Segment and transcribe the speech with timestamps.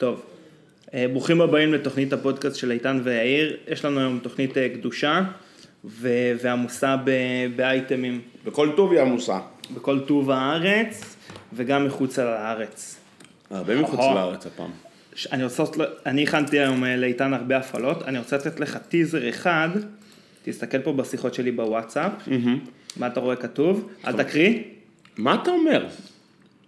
[0.00, 0.22] טוב,
[0.94, 3.56] אה, ברוכים הבאים לתוכנית הפודקאסט של איתן ויאיר.
[3.68, 5.22] יש לנו היום תוכנית אה, קדושה
[5.84, 9.38] ו- ועמוסה ב- באייטמים בכל טוב היא עמוסה.
[9.74, 11.16] בכל טוב הארץ
[11.52, 12.96] וגם מחוץ לארץ.
[13.50, 14.00] הרבה מחוץ.
[14.00, 14.70] לארץ הפעם.
[15.32, 15.62] אני, רוצה,
[16.06, 19.68] אני הכנתי היום אה, לאיתן הרבה הפעלות, אני רוצה לתת לך טיזר אחד,
[20.44, 22.12] תסתכל פה בשיחות שלי בוואטסאפ,
[22.96, 24.62] מה אתה רואה כתוב, אל תקריא,
[25.18, 25.86] מה אתה אומר?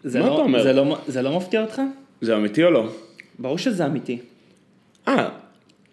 [0.04, 0.62] זה, מה לא, אתה אומר?
[0.62, 1.82] זה, לא, זה לא מפתיע אותך?
[2.20, 2.88] זה אמיתי או לא?
[3.42, 4.18] ברור שזה אמיתי.
[5.08, 5.28] אה,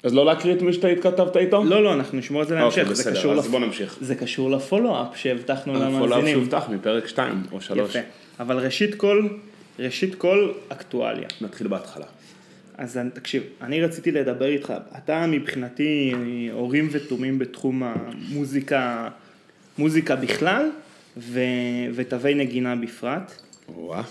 [0.03, 1.63] אז לא להקריא את מי שאתה התכתבת איתו?
[1.63, 3.52] לא, לא, אנחנו נשמור את זה אוקיי, להמשך, זה בסדר, אז לפ...
[3.52, 3.98] בוא נמשיך.
[4.02, 6.35] זה קשור ל follow-up שהבטחנו follow-up למאזינים.
[6.35, 7.90] שהובטח מפרק 2 או 3.
[7.90, 7.99] יפה,
[8.40, 9.27] אבל ראשית כל,
[9.80, 11.27] ראשית כל, אקטואליה.
[11.41, 12.05] נתחיל בהתחלה.
[12.77, 16.13] אז תקשיב, אני רציתי לדבר איתך, אתה מבחינתי
[16.52, 19.09] אורים ותומים בתחום המוזיקה,
[19.77, 20.70] מוזיקה בכלל,
[21.18, 21.40] ו...
[21.95, 24.04] ותווי נגינה בפרט, וואה.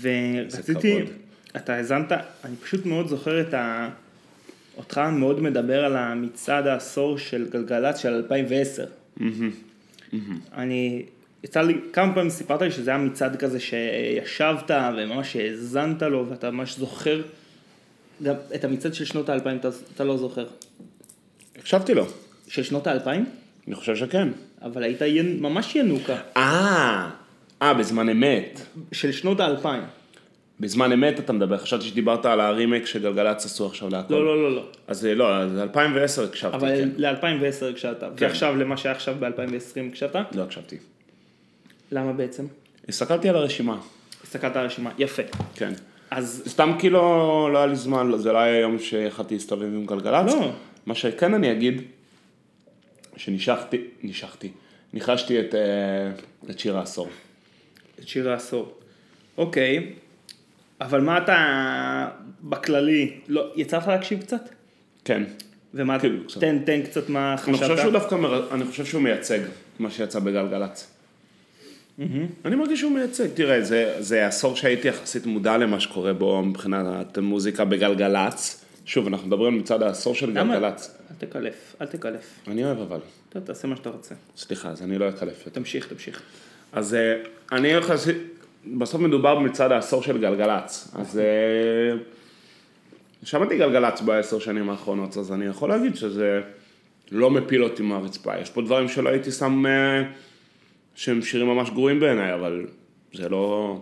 [0.00, 1.02] ורציתי.
[1.56, 2.12] אתה האזנת,
[2.44, 3.88] אני פשוט מאוד זוכר את ה...
[4.76, 8.84] אותך מאוד מדבר על המצעד העשור של גלגלצ של 2010.
[10.54, 11.02] אני,
[11.44, 16.50] יצא לי, כמה פעמים סיפרת לי שזה היה מצעד כזה שישבת וממש האזנת לו ואתה
[16.50, 17.22] ממש זוכר
[18.22, 20.46] גם את המצעד של שנות האלפיים אתה, אתה לא זוכר.
[21.58, 22.06] הקשבתי לו.
[22.48, 23.24] של שנות האלפיים?
[23.68, 24.28] אני חושב שכן.
[24.62, 25.02] אבל היית
[25.40, 26.16] ממש ינוקה.
[26.36, 27.10] אה,
[27.62, 28.60] אה, בזמן אמת.
[28.92, 29.82] של שנות האלפיים.
[30.62, 34.14] בזמן אמת אתה מדבר, חשבתי שדיברת על הרימק שגלגלצ עשו עכשיו להכל.
[34.14, 34.62] לא, לא, לא, לא.
[34.86, 36.88] אז אה, לא, אז 2010 הקשבתי, אבל כן.
[36.96, 38.02] ל-2010 הקשבת.
[38.18, 40.36] ועכשיו למה שהיה עכשיו ב-2020 הקשבת?
[40.36, 40.76] לא הקשבתי.
[41.92, 42.46] למה בעצם?
[42.88, 43.78] הסתכלתי על הרשימה,
[44.24, 44.90] הסתכלת על הרשימה.
[44.98, 45.22] יפה.
[45.54, 45.72] כן.
[46.10, 49.86] אז סתם כי לא, לא היה לי זמן, זה לא היה יום שיכלתי להסתובב עם
[49.86, 50.32] גלגלצ.
[50.32, 50.50] לא.
[50.86, 51.82] מה שכן אני אגיד,
[53.16, 54.50] שנשכתי, נשכתי,
[54.92, 55.60] ניחשתי את, אה,
[56.50, 57.08] את שיר העשור.
[58.00, 58.74] את שיר העשור.
[59.38, 59.92] אוקיי.
[60.82, 62.08] אבל מה אתה
[62.42, 64.48] בכללי, לא, יצא לך להקשיב קצת?
[65.04, 65.22] כן.
[65.74, 66.40] ומה, קצת.
[66.40, 67.78] תן, תן קצת מה אני חושב חשבת.
[67.78, 68.54] שהוא דווקא, מר...
[68.54, 69.38] אני חושב שהוא מייצג
[69.78, 70.92] מה שיצא בגלגלצ.
[72.44, 77.18] אני מרגיש שהוא מייצג, תראה, זה, זה עשור שהייתי יחסית מודע למה שקורה בו מבחינת
[77.18, 78.64] מוזיקה בגלגלצ.
[78.84, 80.32] שוב, אנחנו מדברים מצד העשור של?
[80.32, 80.98] גלגלצ.
[81.10, 82.40] אל תקלף, אל תקלף.
[82.48, 82.98] אני אוהב אבל.
[83.28, 84.14] טוב, תעשה מה שאתה רוצה.
[84.36, 85.60] סליחה, אז אני לא אקלף יותר.
[85.60, 86.22] תמשיך, תמשיך.
[86.72, 87.16] אז אה,
[87.52, 88.16] אני יחסית,
[88.66, 91.96] בסוף מדובר במצעד העשור של גלגלצ, אז אה,
[93.24, 96.40] שמעתי גלגלצ בעשר שנים האחרונות, אז אני יכול להגיד שזה
[97.10, 100.02] לא מפיל אותי מהרצפה, יש פה דברים שלא הייתי שם, אה,
[100.94, 102.66] שהם שירים ממש גרועים בעיניי, אבל
[103.14, 103.76] זה לא,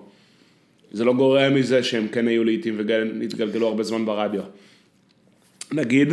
[0.93, 2.77] זה לא גורע מזה שהם כן היו לעיתים
[3.21, 4.43] והתגלגלו הרבה זמן ברדיו.
[5.73, 6.09] נגיד,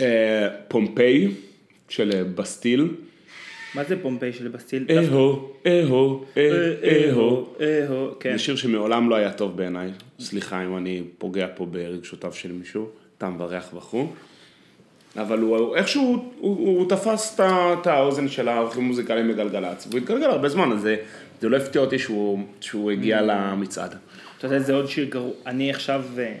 [0.00, 1.28] אה, פומפיי
[1.88, 2.88] של בסטיל,
[3.74, 4.86] מה זה פומפיי של בסטיל?
[4.90, 7.46] אהו, אהו, אה, אהו.
[7.60, 8.32] אהו, כן.
[8.32, 9.90] זה שיר שמעולם לא היה טוב בעיניי,
[10.20, 14.06] סליחה אם אני פוגע פה ברגשותיו של מישהו, טעם וריח וכו',
[15.16, 20.72] אבל הוא איכשהו, הוא, תפס את האוזן של העורכים מוזיקליים בגלגלצ, והוא התגלגל הרבה זמן,
[20.72, 20.96] אז זה,
[21.40, 21.98] זה לא הפתיע אותי
[22.60, 23.94] שהוא, הגיע למצעד.
[24.38, 25.32] אתה יודע, זה עוד שיר גרוע.
[25.46, 26.34] אני עכשיו אה,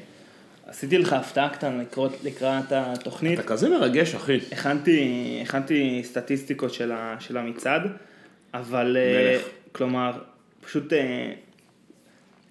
[0.66, 3.38] עשיתי לך הפתעה קטנה לקראת, לקראת התוכנית.
[3.38, 4.38] אתה כזה מרגש, אחי.
[4.52, 7.82] הכנתי, הכנתי סטטיסטיקות של, ה, של המצעד,
[8.54, 9.48] אבל אה, מלך.
[9.72, 10.22] כלומר,
[10.60, 11.32] פשוט אה,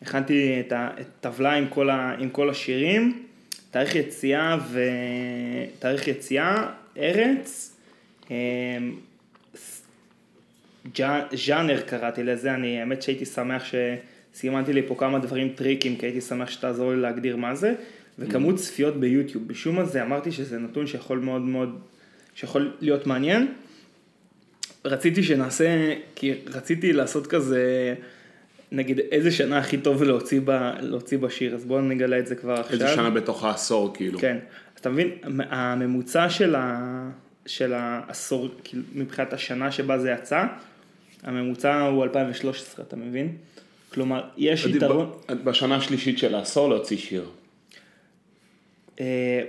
[0.01, 3.23] הכנתי את הטבלה עם כל, ה, עם כל השירים,
[3.71, 4.81] תאריך יציאה ו...
[5.79, 7.75] תאריך יציאה, ארץ,
[8.31, 8.77] אה,
[11.33, 16.21] ז'אנר קראתי לזה, אני האמת שהייתי שמח שסימנתי לי פה כמה דברים טריקים, כי הייתי
[16.21, 17.73] שמח שתעזור לי להגדיר מה זה,
[18.19, 21.79] וכמות צפיות ביוטיוב, משום מה זה אמרתי שזה נתון שיכול מאוד מאוד,
[22.35, 23.47] שיכול להיות מעניין.
[24.85, 27.93] רציתי שנעשה, כי רציתי לעשות כזה,
[28.71, 32.53] נגיד איזה שנה הכי טוב להוציא, ב, להוציא בשיר, אז בואו נגלה את זה כבר
[32.53, 32.73] עכשיו.
[32.73, 34.19] איזה שנה בתוך העשור, כאילו.
[34.19, 34.37] כן,
[34.75, 35.09] אז אתה מבין,
[35.49, 37.09] הממוצע של, ה,
[37.45, 40.45] של העשור, כאילו, מבחינת השנה שבה זה יצא,
[41.23, 43.35] הממוצע הוא 2013, אתה מבין?
[43.93, 45.11] כלומר, יש יתרון,
[45.43, 47.25] בשנה השלישית של העשור להוציא שיר.
[48.99, 49.41] אה,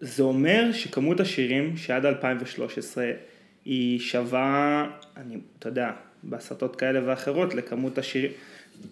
[0.00, 3.10] זה אומר שכמות השירים שעד 2013
[3.64, 4.86] היא שווה,
[5.16, 5.90] אני, אתה יודע,
[6.22, 8.30] בהסתות כאלה ואחרות לכמות השירים,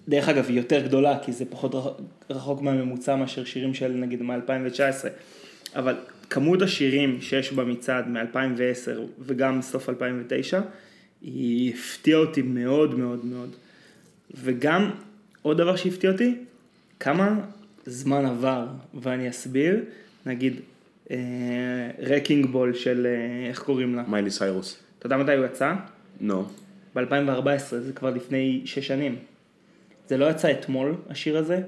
[0.09, 2.01] דרך אגב היא יותר גדולה כי זה פחות רח-
[2.31, 5.07] רחוק מהממוצע מאשר שירים של נגיד מ-2019,
[5.77, 5.95] אבל
[6.31, 10.61] כמות השירים שיש במצעד מ-2010 וגם סוף 2009
[11.23, 13.51] היא הפתיעה אותי מאוד מאוד מאוד.
[14.35, 14.91] וגם
[15.43, 16.35] עוד דבר שהפתיע אותי,
[17.01, 17.41] כמה
[17.87, 19.81] זמן עבר, ואני אסביר,
[20.27, 20.61] נגיד
[22.03, 24.03] רקינג בול של, אה, איך קוראים לה?
[24.09, 24.79] מיילי סיירוס.
[24.99, 25.73] אתה יודע מתי הוא יצא?
[26.21, 26.47] נו.
[26.95, 29.17] ב-2014, זה כבר לפני שש שנים.
[30.09, 31.61] זה לא יצא אתמול, השיר הזה,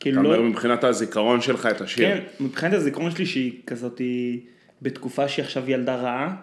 [0.00, 0.34] כאילו אתה לא...
[0.34, 2.08] אומר מבחינת הזיכרון שלך את השיר.
[2.08, 4.40] כן, מבחינת הזיכרון שלי שהיא כזאת, היא
[4.82, 6.36] בתקופה שהיא עכשיו ילדה רעה,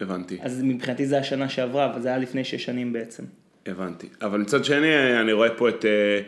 [0.00, 3.22] הבנתי, אז מבחינתי זה השנה שעברה, אבל זה היה לפני שש שנים בעצם.
[3.66, 4.08] הבנתי.
[4.22, 6.20] אבל מצד שני, אני רואה פה את Girl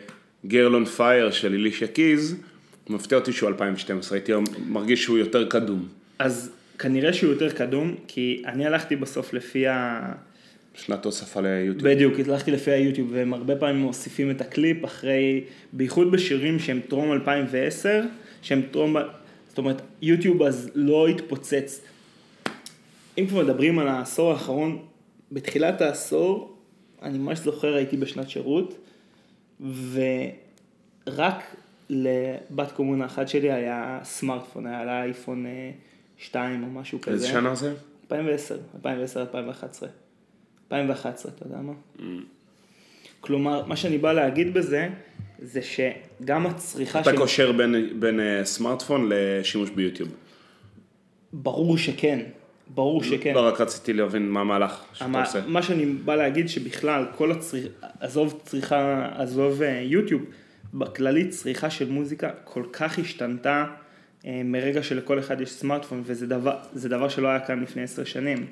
[0.53, 2.37] on Fire של אלישיה קיז,
[2.88, 4.32] מפתיע אותי שהוא 2012, הייתי
[4.67, 5.88] מרגיש שהוא יותר קדום.
[6.19, 10.12] אז כנראה שהוא יותר קדום, כי אני הלכתי בסוף לפי ה...
[10.75, 11.88] שנת הוספה ליוטיוב.
[11.88, 17.12] בדיוק, הלכתי לפי היוטיוב, והם הרבה פעמים מוסיפים את הקליפ אחרי, בייחוד בשירים שהם טרום
[17.12, 18.02] 2010,
[18.43, 18.96] שהם טרום,
[19.49, 21.81] זאת אומרת, יוטיוב אז לא התפוצץ.
[23.19, 24.79] אם כבר מדברים על העשור האחרון,
[25.32, 26.56] בתחילת העשור,
[27.02, 28.84] אני ממש זוכר, הייתי בשנת שירות,
[31.07, 31.57] ורק
[31.91, 35.71] לבת קומונה אחת שלי היה סמארטפון, היה לה אייפון אה,
[36.19, 37.15] 2 או משהו כזה.
[37.15, 37.75] איזה שנה זה?
[38.05, 39.89] 2010, 2010, 2011.
[40.65, 41.73] 2011, אתה יודע מה?
[43.21, 44.89] כלומר, מה שאני בא להגיד בזה,
[45.43, 47.17] זה שגם הצריכה אתה של...
[47.17, 50.09] קושר בין, בין אה, סמארטפון לשימוש ביוטיוב.
[51.33, 52.21] ברור שכן,
[52.69, 53.35] ברור שכן.
[53.35, 55.41] לא רק רציתי להבין מה המהלך שאתה מה, עושה.
[55.47, 57.69] מה שאני בא להגיד שבכלל, כל הצריכה,
[58.01, 60.23] עזוב צריכה, עזוב אה, יוטיוב,
[60.75, 63.65] בכללית צריכה של מוזיקה כל כך השתנתה
[64.27, 68.47] אה, מרגע שלכל אחד יש סמארטפון, וזה דבר, דבר שלא היה כאן לפני עשר שנים.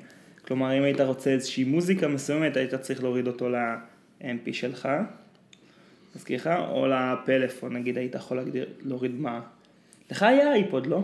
[0.47, 4.89] כלומר, אם היית רוצה איזושהי מוזיקה מסוימת, היית צריך להוריד אותו ל-MP שלך,
[6.15, 9.41] מזכיר לך, או לפלאפון, נגיד, היית יכול להגדיר, להוריד מה.
[10.11, 11.03] לך היה אייפוד, לא?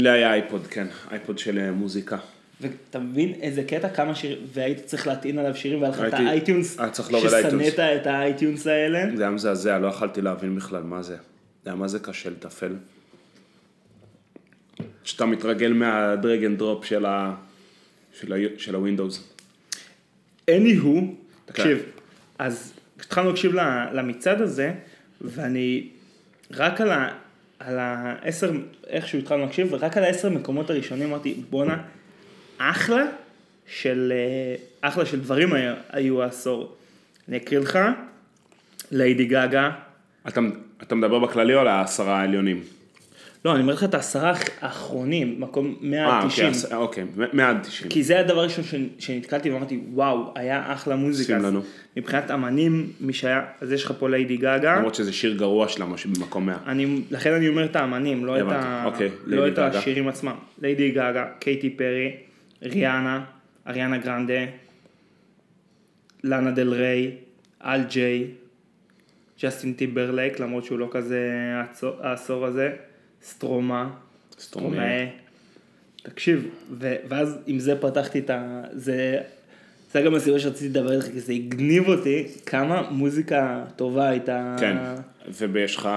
[0.00, 2.16] לי היה אייפוד, כן, אייפוד של אה, מוזיקה.
[2.60, 6.80] ואתה מבין איזה קטע, כמה שירים, והיית צריך להטעין עליו שירים, והיה לך את האייטיונס,
[6.80, 7.22] אייטיונס.
[7.22, 9.16] ששנאת את האייטיונס האלה.
[9.16, 11.16] זה היה מזעזע, לא יכלתי להבין בכלל מה זה.
[11.64, 12.76] זה היה מה זה קשה לתפעל.
[15.04, 17.34] שאתה מתרגל מה drag and drop של ה...
[18.20, 18.36] של, ה...
[18.58, 19.34] של הווינדוס.
[20.50, 21.00] anywho,
[21.46, 22.00] תקשיב, כן.
[22.38, 23.52] אז התחלנו להקשיב
[23.92, 24.72] למצעד הזה,
[25.20, 25.88] ואני
[26.50, 27.18] רק על ה...
[27.58, 28.50] על העשר,
[28.86, 31.82] איכשהו התחלנו להקשיב, ורק על העשר מקומות הראשונים אמרתי, בואנה,
[32.58, 33.04] אחלה
[33.66, 36.76] של, אה, אחלה של דברים היו, היו העשור.
[37.28, 37.78] אני אקריא לך,
[38.92, 39.70] ליידי גאגה,
[40.28, 40.40] אתה,
[40.82, 42.62] אתה מדבר בכללי או על העשרה העליונים?
[43.44, 46.48] לא, אני אומר לך את העשרה האחרונים, מקום 100 אה, אוקיי, 90.
[46.48, 47.90] אז- אוקיי, מ- מעד 90.
[47.90, 48.64] כי זה הדבר הראשון
[48.98, 51.34] שנתקלתי ואמרתי, וואו, היה אחלה מוזיקה.
[51.34, 51.60] שים לנו.
[51.96, 54.76] מבחינת אמנים, מי שהיה, אז יש לך פה ליידי גאגה.
[54.76, 56.56] למרות שזה שיר גרוע שלה, משהו במקום 100.
[56.66, 58.82] אני, לכן אני אומר את האמנים, לא, את, ה...
[58.84, 59.58] אוקיי, לא את.
[59.58, 60.34] השירים עצמם.
[60.62, 62.12] ליידי גאגה, קייטי פרי,
[62.62, 63.24] ריאנה,
[63.68, 64.44] אריאנה גרנדה,
[66.24, 67.10] לאנה דל ריי,
[67.64, 68.26] אלט ג'יי,
[69.42, 71.30] ג'סטין טימברלייק, למרות שהוא לא כזה
[72.00, 72.70] העשור הזה,
[73.22, 73.90] סטרומה,
[74.38, 75.04] סטרומא.
[76.02, 78.62] תקשיב, ו- ואז עם זה פתחתי את ה...
[78.72, 79.20] זה...
[79.92, 84.56] זה גם הסיבה שרציתי לדבר איתך, כי זה הגניב אותי כמה מוזיקה טובה הייתה.
[84.60, 84.76] כן,
[85.52, 85.88] ויש לך...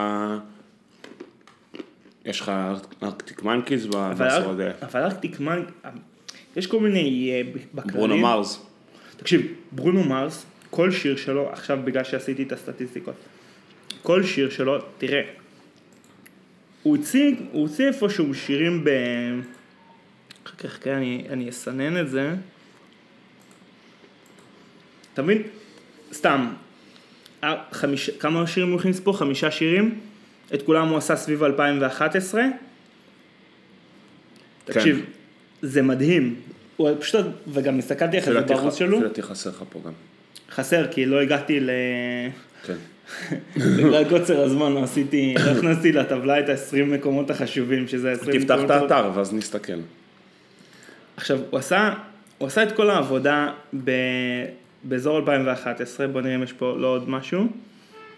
[2.26, 2.52] יש לך
[3.04, 4.72] ארקטיק מנקיז בעשור הזה.
[4.82, 5.64] אבל ארקטיק מן,
[6.56, 7.42] יש כל מיני אה,
[7.74, 7.98] בכללים.
[7.98, 8.66] ברונו מרס.
[9.18, 13.16] תקשיב, ברונו מרס, כל שיר שלו, עכשיו בגלל שעשיתי את הסטטיסטיקות,
[14.04, 15.22] כל שיר שלו, תראה,
[16.84, 18.90] הוא הוציא, הוא הוציא איפשהו שירים ב...
[20.46, 22.34] אחר כך כן, אני, אני אסנן את זה.
[25.14, 25.42] אתה מבין?
[26.14, 26.54] סתם,
[27.72, 29.14] חמיש, כמה שירים הוא הכניס פה?
[29.14, 30.00] חמישה שירים?
[30.54, 32.44] את כולם הוא עשה סביב 2011.
[34.66, 35.06] תקשיב,
[35.62, 36.36] זה מדהים.
[36.78, 38.98] הוא פשוט, וגם הסתכלתי אחרי זה בערוץ שלו.
[38.98, 39.92] לפי דעתי חסר לך פה גם.
[40.52, 41.70] חסר, כי לא הגעתי ל...
[42.66, 42.76] כן.
[43.58, 48.54] בגלל קוצר הזמן לא עשיתי, לא הכנסתי לטבלה את ה-20 מקומות החשובים, שזה ה-20 תפתח
[48.54, 48.66] מקומות...
[48.66, 49.74] את האתר ואז נסתכל.
[51.18, 51.94] עכשיו, הוא עשה,
[52.38, 53.52] הוא עשה את כל העבודה
[53.84, 53.92] ב...
[54.84, 57.48] באזור 2011, בוא נראה אם יש פה לא עוד משהו.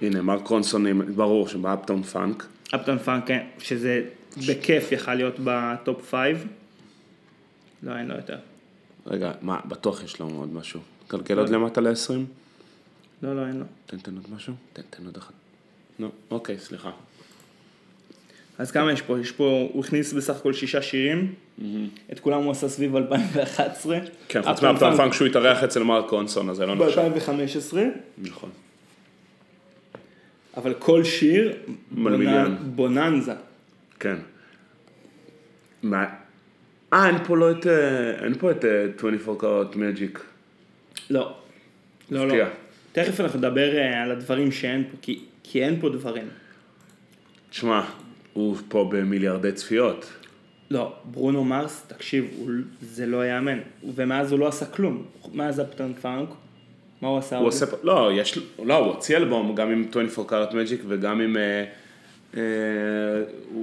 [0.02, 2.46] הנה, מרק רונסון, ברור שבאפטון פאנק.
[2.75, 4.02] Uptown Funk, כן, שזה
[4.48, 6.38] בכיף יכל להיות ב top 5.
[7.84, 8.38] לא, אין לו יותר.
[9.08, 10.80] רגע, מה, בטוח יש לנו עוד משהו.
[11.08, 12.43] גלגל עוד למטה ל-20?
[13.24, 13.65] לא, לא, אין לו.
[13.86, 14.53] תן, תן עוד משהו?
[14.74, 15.34] תן, תן עוד אחד.
[16.00, 16.92] נו, אוקיי, סליחה.
[18.58, 19.20] אז כמה יש פה?
[19.20, 21.34] יש פה, הוא הכניס בסך הכל שישה שירים,
[22.12, 24.00] את כולם הוא עשה סביב 2011.
[24.27, 27.01] כן, חוץ מ Uptown Funk שהוא התארח אצל מרק רונסון, אז זה לא נחשב.
[27.01, 27.77] ב-2015,
[28.18, 28.50] נכון.
[30.58, 31.53] אבל כל שיר.
[32.75, 33.34] בוננזה.
[34.00, 34.15] כן.
[35.84, 36.06] מה?
[36.94, 37.68] אה, אין פה לא את...
[37.68, 40.20] אה, אין פה את אה, 24 קארט מג'יק.
[41.10, 41.36] לא.
[42.12, 42.46] לא, לא.
[42.94, 46.28] תכף אנחנו נדבר אה, על הדברים שאין פה, כי, כי אין פה דברים.
[47.50, 47.82] תשמע,
[48.34, 50.10] הוא פה במיליארדי צפיות.
[50.72, 52.50] לא, ברונו מרס, תקשיב, הוא,
[52.82, 53.60] זה לא ייאמן.
[53.96, 55.06] ומאז הוא לא עשה כלום.
[55.34, 56.30] מאז אפטון פאנק,
[57.02, 57.38] מה הוא עשה?
[57.38, 57.48] הוא?
[57.48, 61.64] עושה, לא, יש, לא, הוא הוציא אלבום גם עם 24 קארט מג'יק וגם עם אה,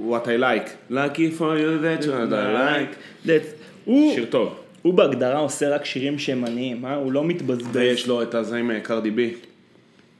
[0.09, 0.91] What I like.
[0.91, 2.95] Lucky for you that you like.
[3.25, 4.60] That's- הוא- שיר טוב.
[4.81, 6.95] הוא בהגדרה עושה רק שירים שהם עניים, אה?
[6.95, 7.75] הוא לא מתבזבז.
[7.75, 9.33] ויש לו את הזה עם אה, קרדי בי.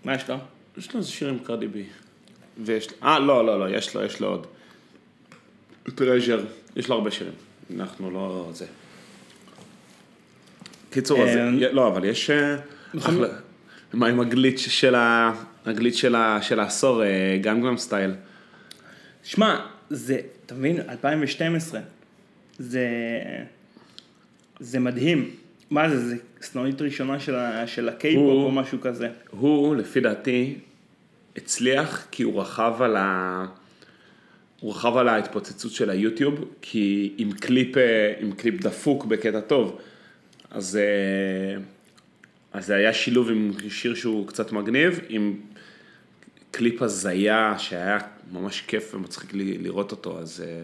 [0.06, 0.36] מה יש לו?
[0.77, 1.84] יש לו איזה שיר עם קרדי בי.
[2.63, 4.48] ויש, אה, לא, לא, לא, יש לו, יש לו עוד.
[5.96, 6.39] Treasure,
[6.75, 7.34] יש לו הרבה שירים.
[7.75, 8.65] אנחנו לא זה.
[10.89, 12.30] קיצור, אז, אה, לא, אבל יש...
[12.30, 12.56] אה,
[12.98, 13.27] אחלה.
[13.94, 15.34] מה עם הגליץ' של ה...
[15.65, 17.01] הגליץ' של ה- של העשור,
[17.41, 18.12] גנגנם סטייל.
[19.24, 21.80] שמע, זה, אתה מבין, 2012,
[22.60, 22.88] זה,
[24.62, 25.30] זה מדהים.
[25.70, 29.10] מה זה, זה סנונית ראשונה של, ה- של הקייפופ או משהו כזה.
[29.30, 30.56] הוא, לפי דעתי,
[31.38, 33.46] הצליח כי הוא רכב על ה...
[34.60, 39.80] הוא רכב על ההתפוצצות של היוטיוב, כי עם קליפ, אה, עם קליפ דפוק בקטע טוב,
[40.51, 41.62] אז, אה,
[42.53, 45.36] אז זה היה שילוב עם שיר שהוא קצת מגניב, עם
[46.51, 47.98] קליפ הזיה שהיה
[48.32, 50.63] ממש כיף ומצחיק לראות אותו, אז אה,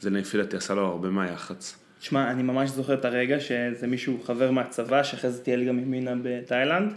[0.00, 1.87] זה לפי דעתי עשה לו הרבה מהיח"צ.
[2.00, 6.14] שמע, אני ממש זוכר את הרגע שזה מישהו חבר מהצבא, שאחרי זה טייל גם ימינה
[6.22, 6.92] בתאילנד.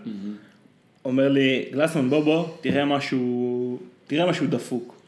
[1.06, 5.02] אומר לי, גלסמן בוא בוא, תראה משהו, תראה משהו דפוק.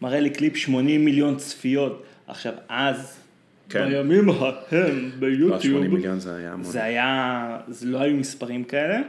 [0.00, 2.04] מראה לי קליפ 80 מיליון צפיות.
[2.26, 3.20] עכשיו, אז,
[3.68, 3.88] כן.
[3.88, 6.64] בימים ההם לא, ביוטיוב, 80 מיליון זה היה המון.
[6.64, 9.00] זה היה, זה לא היו מספרים כאלה.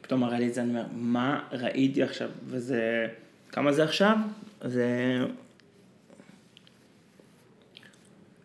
[0.00, 2.28] פתאום מראה לי את זה, אני אומר, מה ראיתי עכשיו?
[2.46, 3.06] וזה,
[3.52, 4.16] כמה זה עכשיו?
[4.64, 4.86] זה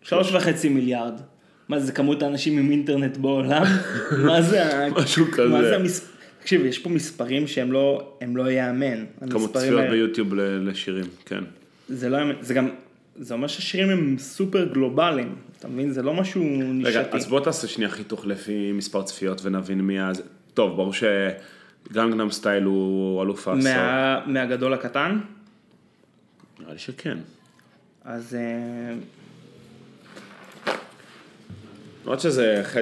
[0.01, 1.13] שלוש וחצי מיליארד.
[1.69, 3.63] מה זה כמות האנשים עם אינטרנט בעולם?
[4.27, 5.47] מה זה, ה- משהו כזה.
[5.49, 6.07] מה זה המס...
[6.39, 9.05] תקשיב, יש פה מספרים שהם לא, הם לא ייאמן.
[9.29, 9.81] כמות צפיות.
[9.89, 11.43] ביוטיוב לשירים, כן.
[11.89, 12.69] זה לא ייאמן, זה גם,
[13.15, 15.91] זה אומר שהשירים הם סופר גלובליים, אתה מבין?
[15.91, 16.97] זה לא משהו נישתי.
[16.97, 20.11] רגע, אז בוא תעשה שנייה חיתוך לפי מספר צפיות ונבין מי ה...
[20.53, 23.63] טוב, ברור שגנגנם סטייל הוא אלוף העשור.
[23.73, 25.19] מה, מהגדול לקטן,
[26.59, 27.17] נראה לי שכן.
[28.05, 28.95] אז אה,
[32.05, 32.77] למרות שזה ח-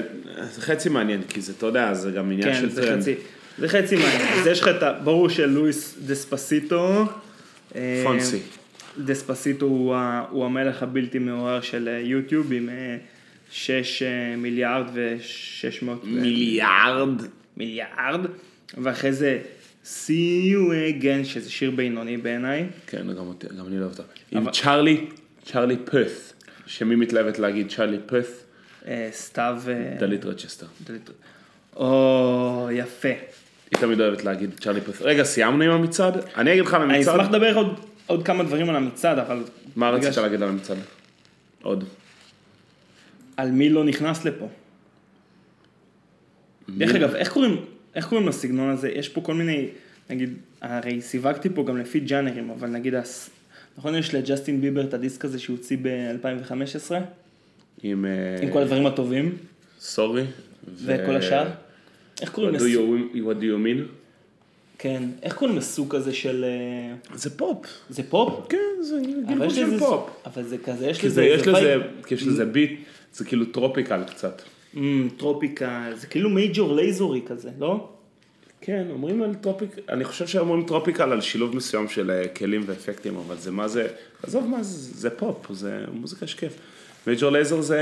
[0.51, 3.01] זה חצי מעניין, כי זה, אתה יודע, זה גם עניין כן, של זה טרנד.
[3.01, 3.15] חצי,
[3.57, 4.21] זה חצי מעניין.
[4.39, 4.93] אז יש לך את ה...
[5.03, 7.05] ברור של לואיס דספסיטו.
[7.75, 8.39] אה, פונסי.
[9.05, 12.69] דספסיטו הוא, ה- הוא המלך הבלתי מעורער של אה, יוטיוב עם
[13.51, 14.03] 6
[14.37, 17.21] מיליארד ו-600 מיליארד.
[17.57, 18.21] מיליארד.
[18.77, 19.39] ואחרי זה
[19.85, 20.71] See you
[21.01, 22.65] again, שזה שיר בינוני בעיניי.
[22.87, 24.03] כן, גם אותי- גם אני לא אוהב אותו.
[24.31, 25.05] עם צ'ארלי,
[25.45, 26.33] צ'ארלי פת',
[26.65, 28.48] שמי מתלהבת להגיד צ'ארלי פת'?
[28.89, 29.61] אה, סתיו...
[29.67, 30.65] אה, דלית רצ'סטר.
[30.83, 31.09] דלית.
[31.75, 33.07] או, יפה.
[33.71, 35.01] היא תמיד אוהבת להגיד צ'ארלי פת'.
[35.01, 36.17] רגע, סיימנו עם המצעד?
[36.37, 37.19] אני אגיד לך על אני המצעד.
[37.19, 39.43] אשמח לדבר עוד, עוד כמה דברים על המצעד, אבל...
[39.75, 40.77] מה רצית ש- להגיד על המצעד?
[41.61, 41.83] עוד.
[43.37, 44.47] על מי לא נכנס לפה.
[46.69, 47.65] דרך אגב, איך קוראים,
[47.95, 48.89] איך קוראים לסגנון הזה?
[48.89, 49.67] יש פה כל מיני,
[50.09, 52.93] נגיד, הרי סיווגתי פה גם לפי ג'אנרים, אבל נגיד.
[53.77, 56.91] נכון יש לג'סטין ביבר את הדיסק הזה שהוא הוציא ב-2015?
[57.83, 58.05] עם...
[58.05, 59.37] אה, עם כל הדברים הטובים,
[59.79, 60.23] סורי.
[60.85, 61.47] וכל השאר?
[62.21, 62.69] איך קוראים לסוג?
[63.13, 63.91] you, what do you mean?
[64.77, 66.45] כן, איך קוראים לסוג כזה של...
[66.47, 67.65] אה, זה פופ.
[67.89, 68.47] זה פופ?
[68.49, 68.95] כן, זה
[69.27, 70.09] גלגול של לזה- פופ.
[70.25, 71.37] אבל זה כזה, יש לזה...
[71.51, 71.75] זה.
[72.05, 72.79] כי יש לזה ביט,
[73.13, 74.41] זה כאילו tropical קצת.
[74.77, 77.89] אמ, טרופיקה, זה כאילו מייג'ור לייזורי כזה, לא?
[78.61, 83.15] כן, אומרים על tropic, אני חושב שאומרים tropical על שילוב מסוים של אה, כלים ואפקטים,
[83.17, 83.87] אבל זה מה זה,
[84.23, 86.53] עזוב מה זה, זה פופ, זה מוזיקה שכיף.
[87.07, 87.79] Major Lazer זה,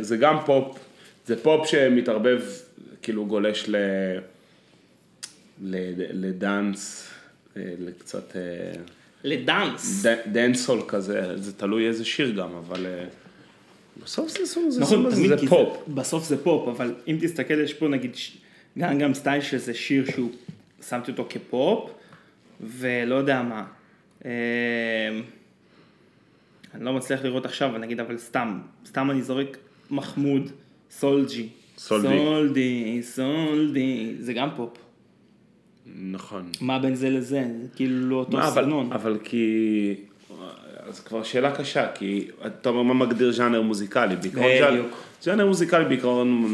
[0.00, 0.78] זה גם פופ,
[1.26, 2.42] זה פופ שמתערבב,
[3.02, 3.76] כאילו גולש ל...
[5.62, 7.10] ל- לדאנס,
[7.56, 8.40] אה, לקצת אה,
[9.24, 10.06] לדאנס.
[10.06, 13.04] ד- דנסהול כזה, זה תלוי איזה שיר גם, אבל אה,
[14.04, 15.82] בסוף זה, זה, זה, נכון, זה, תמיד, זה פופ.
[15.88, 18.16] זה, בסוף זה פופ, אבל אם תסתכל, יש פה נגיד
[18.78, 20.30] גנגנם סטייל שזה שיר שהוא,
[20.88, 21.90] שמתי אותו כפופ,
[22.60, 23.64] ולא יודע מה.
[26.74, 29.56] אני לא מצליח לראות עכשיו, אבל נגיד, אבל סתם, סתם אני זורק
[29.90, 30.50] מחמוד,
[30.90, 31.48] סולג'י.
[31.78, 32.08] Soldi.
[32.08, 34.70] Soldi, Soldi, זה גם פופ.
[36.10, 36.42] נכון.
[36.60, 37.44] מה בין זה לזה?
[37.62, 38.92] זה כאילו לא אותו מה, אבל, סגנון.
[38.92, 39.94] אבל כי...
[40.88, 44.14] אז כבר שאלה קשה, כי אתה אומר מה מגדיר ז'אנר מוזיקלי?
[44.22, 44.96] ז'אנר- בדיוק.
[45.22, 46.48] ז'אנר מוזיקלי בעיקרון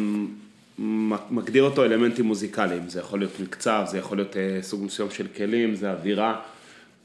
[1.30, 5.26] מגדיר אותו אלמנטים מוזיקליים, זה יכול להיות מקצב, זה יכול להיות אה, סוג מסוים של
[5.37, 6.40] כלים, זה אווירה,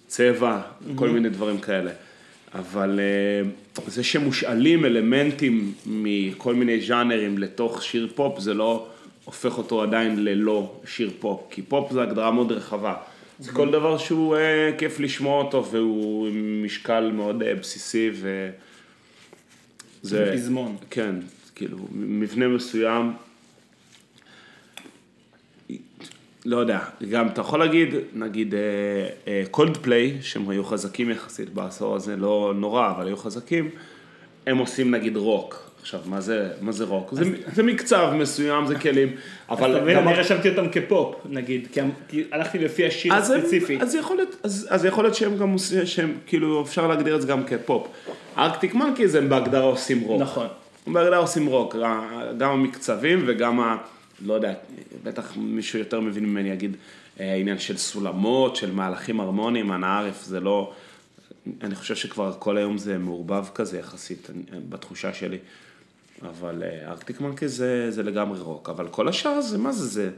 [0.08, 0.62] צבע,
[0.96, 1.92] כל מיני דברים כאלה.
[2.54, 3.50] אבל אה,
[3.88, 8.88] זה שמושאלים אלמנטים מכל מיני ז'אנרים לתוך שיר פופ, זה לא
[9.26, 12.96] הופך אותו עדיין ללא שיר פופ, כי פופ זה הגדרה מאוד רחבה.
[13.40, 18.50] זה כל דבר שהוא אה, כיף לשמוע אותו והוא עם משקל מאוד אה, בסיסי ו...
[20.02, 20.76] זה פזמון.
[20.90, 21.16] כן,
[21.56, 23.14] כאילו, מבנה מסוים.
[26.50, 26.80] לא יודע,
[27.10, 28.54] גם אתה יכול להגיד, נגיד
[29.52, 33.70] קולדפליי, שהם היו חזקים יחסית בעשור הזה, לא נורא, אבל היו חזקים,
[34.48, 35.70] הם עושים נגיד רוק.
[35.82, 37.10] עכשיו, מה זה, מה זה רוק?
[37.14, 39.10] זה, זה מקצב מסוים, זה כלים,
[39.50, 39.72] אבל...
[39.76, 43.32] אתה מבין, גם אני רשמתי אותם כפופ, נגיד, כי המ- כי הלכתי לפי השיר אז,
[43.32, 43.78] הם, הספציפי.
[43.82, 43.98] אז
[44.44, 47.88] אז, אז יכול להיות שהם גם, עושים- שהם, כאילו, אפשר להגדיר את זה גם כפופ.
[48.38, 50.22] ארקטיק מנקיז הם בהגדרה עושים רוק.
[50.22, 50.48] נכון.
[50.88, 51.76] בהגדרה עושים רוק,
[52.38, 53.78] גם המקצבים וגם ה...
[54.22, 54.54] לא יודע,
[55.04, 56.76] בטח מישהו יותר מבין ממני יגיד,
[57.20, 60.74] אה, העניין של סולמות, של מהלכים הרמוניים, אנא עארף, זה לא...
[61.64, 64.30] אני חושב שכבר כל היום זה מעורבב כזה יחסית,
[64.70, 65.38] בתחושה שלי.
[66.22, 70.10] אבל אה, ארקטיק מנקיז זה, זה לגמרי רוק, אבל כל השאר זה, מה זה, זה...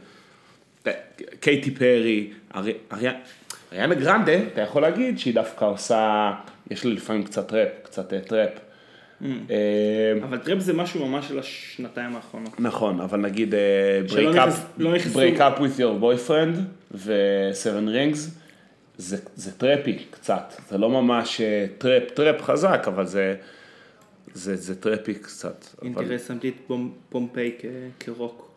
[0.88, 0.92] אה,
[1.40, 3.20] קייטי פרי, ארי- אריה-
[3.74, 6.32] אריאנה גרנדה, אתה יכול להגיד שהיא דווקא עושה,
[6.72, 8.50] יש לה לפעמים קצת ראפ, קצת טראפ.
[9.50, 9.56] אה,
[10.24, 12.60] אבל טראפ זה משהו ממש של השנתיים האחרונות.
[12.60, 13.54] נכון, אבל נגיד
[14.30, 16.60] נכנס- ל-break up with your boyfriend
[16.92, 18.18] ו-seven rings,
[18.98, 19.18] זה,
[19.58, 23.36] טראפי קצת, זה לא ממש אה, טראפ, טראפ חזק, אבל זה,
[24.34, 25.66] זה, זה טראפי קצת.
[25.84, 26.74] אם אבל תראה, שמתי את פומ-
[27.10, 27.66] פומפיי כ-
[28.06, 28.48] כרוק.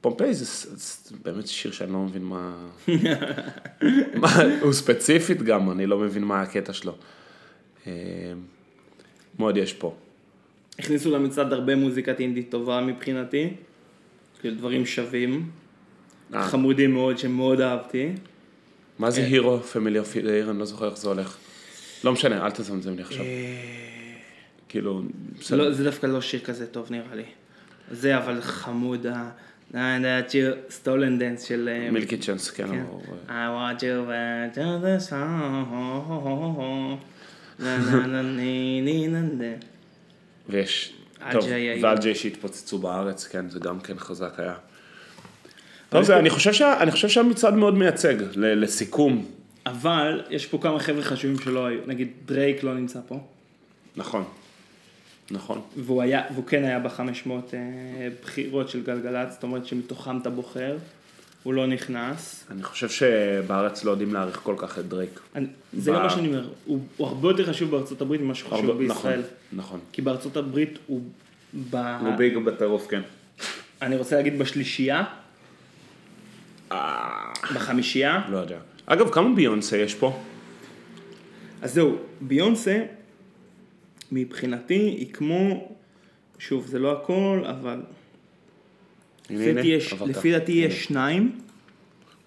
[0.00, 0.44] פומפיי זה,
[0.76, 2.66] זה באמת שיר שאני לא מבין מה...
[4.20, 4.28] מה
[4.60, 6.96] הוא ספציפית גם, אני לא מבין מה הקטע שלו.
[9.34, 9.94] אה, מה עוד יש פה?
[10.78, 13.50] הכניסו למצעד הרבה מוזיקת אינדי טובה מבחינתי.
[14.40, 15.50] כאילו דברים שווים.
[16.34, 16.48] אה.
[16.48, 18.12] חמודים מאוד שמאוד אהבתי.
[18.98, 21.36] מה זה Hero, Family of the Year, אני לא זוכר איך זה הולך.
[22.04, 23.24] לא משנה, אל תזמזם לי עכשיו.
[24.68, 25.02] כאילו,
[25.38, 25.56] בסדר.
[25.56, 27.24] לא, זה דווקא לא שיר כזה טוב נראה לי.
[27.90, 29.30] זה אבל חמוד, ה...
[30.70, 31.68] Stolen Dance של...
[31.72, 32.66] אה, Milky Chance, כן.
[32.68, 32.84] כן.
[33.28, 35.74] I want you back to the song.
[40.48, 40.92] ויש,
[41.32, 41.82] טוב, היו.
[41.82, 44.54] ו-AJR שהתפוצצו בארץ, כן, זה גם כן חזק היה.
[45.88, 49.26] טוב, זה, אני חושב שה- אני חושב שהמצעד מאוד מייצג, לסיכום.
[49.66, 53.20] אבל יש פה כמה חבר'ה חשובים שלא היו, נגיד דרייק לא נמצא פה,
[53.96, 54.24] נכון.
[55.30, 55.60] נכון.
[55.76, 57.28] והוא היה, והוא כן היה ב-500
[58.22, 60.76] בחירות של גלגלצ, זאת אומרת שמתוכם אתה בוחר,
[61.44, 62.44] הוא לא נכנס.
[62.50, 65.20] אני חושב שבארץ לא יודעים להעריך כל כך את דרייק.
[65.34, 68.34] אני, זה ב- לא מה שאני אומר, הוא, הוא הרבה יותר חשוב בארצות הברית ממה
[68.34, 69.20] שהוא חשוב הרבה- בישראל.
[69.20, 69.80] נכון, נכון.
[69.92, 71.02] כי בארצות הברית הוא,
[71.70, 71.76] ב...
[71.76, 73.02] הוא ביג בטירוף, כן.
[73.82, 75.04] אני רוצה להגיד בשלישייה,
[77.54, 78.58] בחמישייה, לא יודע.
[78.86, 80.20] אגב, כמה ביונסה יש פה?
[81.62, 82.82] אז זהו, ביונסה,
[84.12, 85.68] מבחינתי היא כמו,
[86.38, 87.80] שוב זה לא הכל, אבל
[89.30, 91.32] לפי דעתי יש- שניים,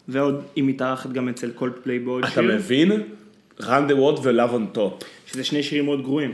[0.07, 2.91] ועוד היא מתארחת גם אצל קולד פליי בעוד אתה מבין?
[3.59, 5.05] run the world ו-love on top.
[5.27, 6.33] שזה שני שירים מאוד גרועים.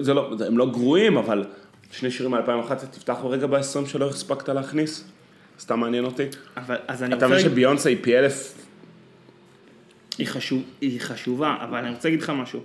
[0.00, 1.44] זה לא, הם לא גרועים, אבל
[1.92, 5.04] שני שירים מ-2011, תפתח רגע ב-20 שלא הספקת להכניס.
[5.60, 6.22] סתם מעניין אותי.
[6.56, 8.54] אבל, אז אני אתה רוצה מבין להגיד, שביונסה היא פי אלף?
[10.18, 12.60] היא, חשוב, היא חשובה, אבל אני רוצה להגיד לך משהו.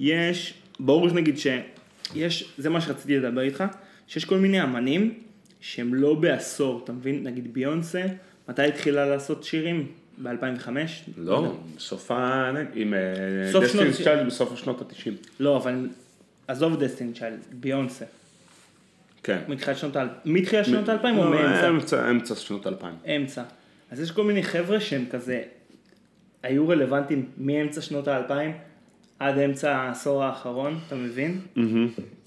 [0.00, 3.64] יש, ברור נגיד שיש, זה מה שרציתי לדבר איתך,
[4.06, 5.14] שיש כל מיני אמנים
[5.60, 7.22] שהם לא בעשור, אתה מבין?
[7.22, 8.02] נגיד ביונסה,
[8.48, 9.86] מתי התחילה לעשות שירים?
[10.22, 10.68] ב-2005?
[11.16, 12.50] לא, בסוף ה...
[12.74, 12.94] עם
[13.52, 15.10] Destiny's שנות- Child בסוף השנות ה-90.
[15.40, 15.88] לא, אבל
[16.48, 18.04] עזוב Destiny's Child, ביונסה.
[19.22, 19.38] כן.
[19.48, 21.68] מתחילת שנות האלפיים, מתחילת שנות האלפיים או לא, מאמצע?
[21.68, 22.94] אמצע, אמצע שנות האלפיים.
[23.16, 23.42] אמצע.
[23.90, 25.42] אז יש כל מיני חבר'ה שהם כזה,
[26.42, 28.52] היו רלוונטיים מאמצע שנות האלפיים
[29.18, 31.40] עד אמצע העשור האחרון, אתה מבין?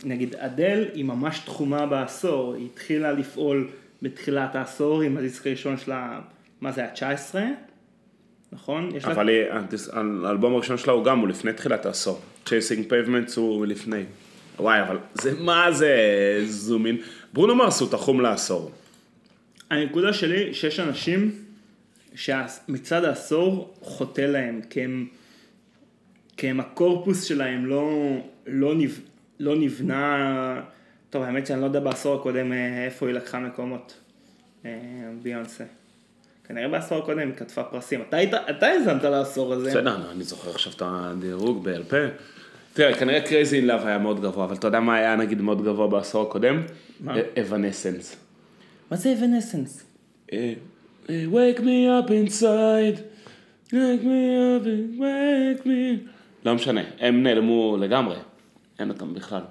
[0.04, 3.68] נגיד אדל היא ממש תחומה בעשור, היא התחילה לפעול
[4.02, 6.20] בתחילת העשור עם הדיסק הראשון שלה,
[6.62, 7.36] מה זה, ה-19?
[8.52, 8.90] נכון?
[8.96, 9.90] יש לה- אבל הדיס-
[10.26, 12.20] האלבום הראשון שלה הוא גם, הוא לפני תחילת העשור.
[12.46, 12.50] Chasing
[12.90, 14.04] Pavements הוא לפני.
[14.60, 15.96] וואי, אבל זה מה זה
[16.46, 16.98] זומין.
[17.34, 18.72] ברונו מרס הוא תחום לעשור.
[19.70, 21.32] הנקודה שלי, שיש אנשים
[22.16, 25.08] שמצד העשור חוטא להם, כי הם,
[26.40, 27.90] כי הם הקורפוס שלהם לא,
[28.48, 28.92] לא, נב,
[29.40, 30.62] לא נבנה,
[31.10, 33.94] טוב האמת שאני לא יודע בעשור הקודם אה, איפה היא לקחה מקומות,
[34.66, 34.72] אה,
[35.24, 35.64] ביונסה.
[36.48, 39.70] כנראה בעשור הקודם היא כתבה פרסים, אתה, היית- אתה האזנת לעשור הזה.
[39.70, 41.98] בסדר, נו, אני זוכר עכשיו את הדירוג בעל פה.
[42.74, 45.64] תראה, כנראה Crazy in Love היה מאוד גבוה, אבל אתה יודע מה היה נגיד מאוד
[45.66, 46.62] גבוה בעשור הקודם?
[47.00, 47.16] מה?
[47.42, 48.16] Evanescence.
[48.92, 49.84] מה זה Evanescence?
[50.34, 50.54] אה,
[51.10, 51.64] wake me
[52.08, 52.98] up inside,
[53.72, 54.66] wake me up,
[55.00, 56.10] wake me.
[56.46, 58.16] לא משנה, הם נעלמו לגמרי,
[58.80, 59.42] אין אותם בכלל.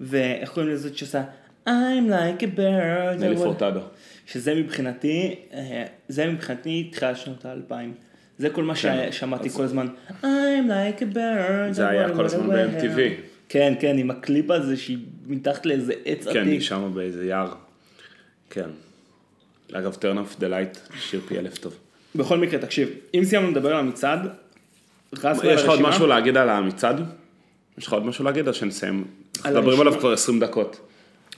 [0.00, 1.22] ואיך קוראים לזאת שעושה
[1.66, 3.18] I'm like a bird.
[3.18, 3.80] נלי I will-" פורטדו.
[4.26, 7.94] שזה מבחינתי, אה, זה מבחינתי תחילת שנות האלפיים.
[8.38, 9.88] זה כל מה כן, ששמעתי כל הזמן.
[10.22, 10.24] I'm
[10.68, 11.72] like a bird.
[11.72, 12.48] זה היה כל הזמן.
[12.48, 12.98] ב-MTV.
[13.48, 16.42] כן, כן, עם הקליפ הזה שהיא מתחת לאיזה עץ כן, עתיק.
[16.42, 17.54] היא שמה באיזה יער.
[18.50, 18.70] כן.
[19.72, 21.78] אגב, turn off the light, שיר פי אלף טוב.
[22.14, 24.28] בכל מקרה, תקשיב, אם סיימנו לדבר על המצעד,
[25.14, 27.00] יש לך עוד משהו להגיד על המצעד?
[27.78, 29.04] יש לך עוד משהו להגיד או שנסיים?
[29.36, 29.98] אנחנו מדברים עליו?
[29.98, 30.80] כבר 20 דקות.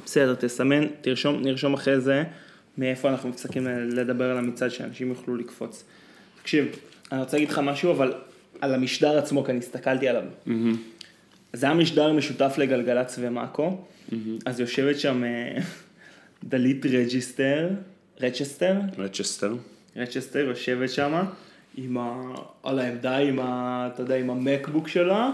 [0.05, 2.23] בסדר, תסמן, תרשום, נרשום אחרי זה
[2.79, 5.85] מאיפה אנחנו מפסיקים לדבר על המצעד שאנשים יוכלו לקפוץ.
[6.43, 6.67] תקשיב,
[7.13, 8.13] אני רוצה להגיד לך משהו, אבל
[8.61, 10.23] על המשדר עצמו, כי אני הסתכלתי עליו.
[11.53, 13.85] זה היה משדר משותף לגלגלצ ו mako,
[14.47, 15.59] אז יושבת שם אה,
[16.45, 17.69] דלית רג'יסטר,
[18.21, 19.55] רצ'סטר, רצ'סטר.
[19.97, 21.25] רצ'סטר יושבת שם,
[21.77, 22.35] עם ה...
[22.63, 23.89] על העמדה עם ה...
[23.95, 25.31] אתה יודע, עם ה MacBook שלה,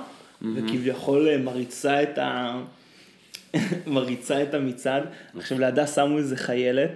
[0.55, 2.61] וכביכול אה, מריצה את ה...
[3.87, 5.03] מריצה את המצעד.
[5.37, 6.91] עכשיו לידה שמו איזה חיילת,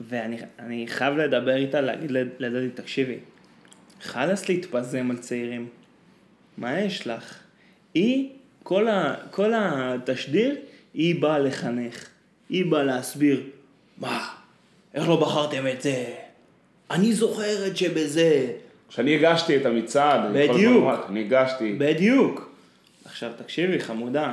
[0.00, 3.16] ואני אני חייב לדבר איתה, להגיד לד- לדדי, תקשיבי,
[4.02, 5.68] חלאס להתפזם על צעירים.
[6.58, 7.38] מה יש לך?
[7.94, 8.28] היא,
[8.62, 10.56] כל, ה, כל התשדיר,
[10.94, 12.08] היא באה לחנך.
[12.48, 13.42] היא באה להסביר,
[13.98, 14.28] מה,
[14.94, 16.04] איך לא בחרתם את זה?
[16.90, 18.52] אני זוכרת שבזה.
[18.88, 20.88] כשאני הגשתי את המצעד, בדיוק.
[21.08, 21.74] אני הגשתי.
[21.78, 22.50] בדיוק.
[23.04, 24.32] עכשיו תקשיבי, חמודה.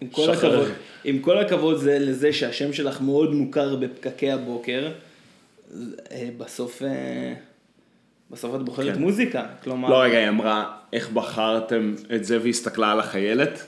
[0.00, 0.30] עם כל.
[0.30, 0.68] הכבוד,
[1.04, 4.92] עם כל הכבוד זה לזה שהשם שלך מאוד מוכר בפקקי הבוקר,
[6.10, 7.34] אה, בסוף, אה,
[8.30, 9.00] בסוף את בוחרת כן.
[9.00, 9.46] מוזיקה.
[9.64, 13.66] כלומר, לא, רגע, היא אמרה, איך בחרתם את זה והסתכלה על החיילת?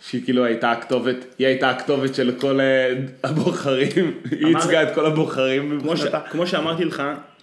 [0.00, 5.06] שהיא כאילו הייתה הכתובת, היא הייתה הכתובת של כל אה, הבוחרים, היא ייצגה את כל
[5.06, 6.00] הבוחרים כמו, ש...
[6.00, 6.20] מבחינתה.
[6.30, 7.02] כמו שאמרתי לך,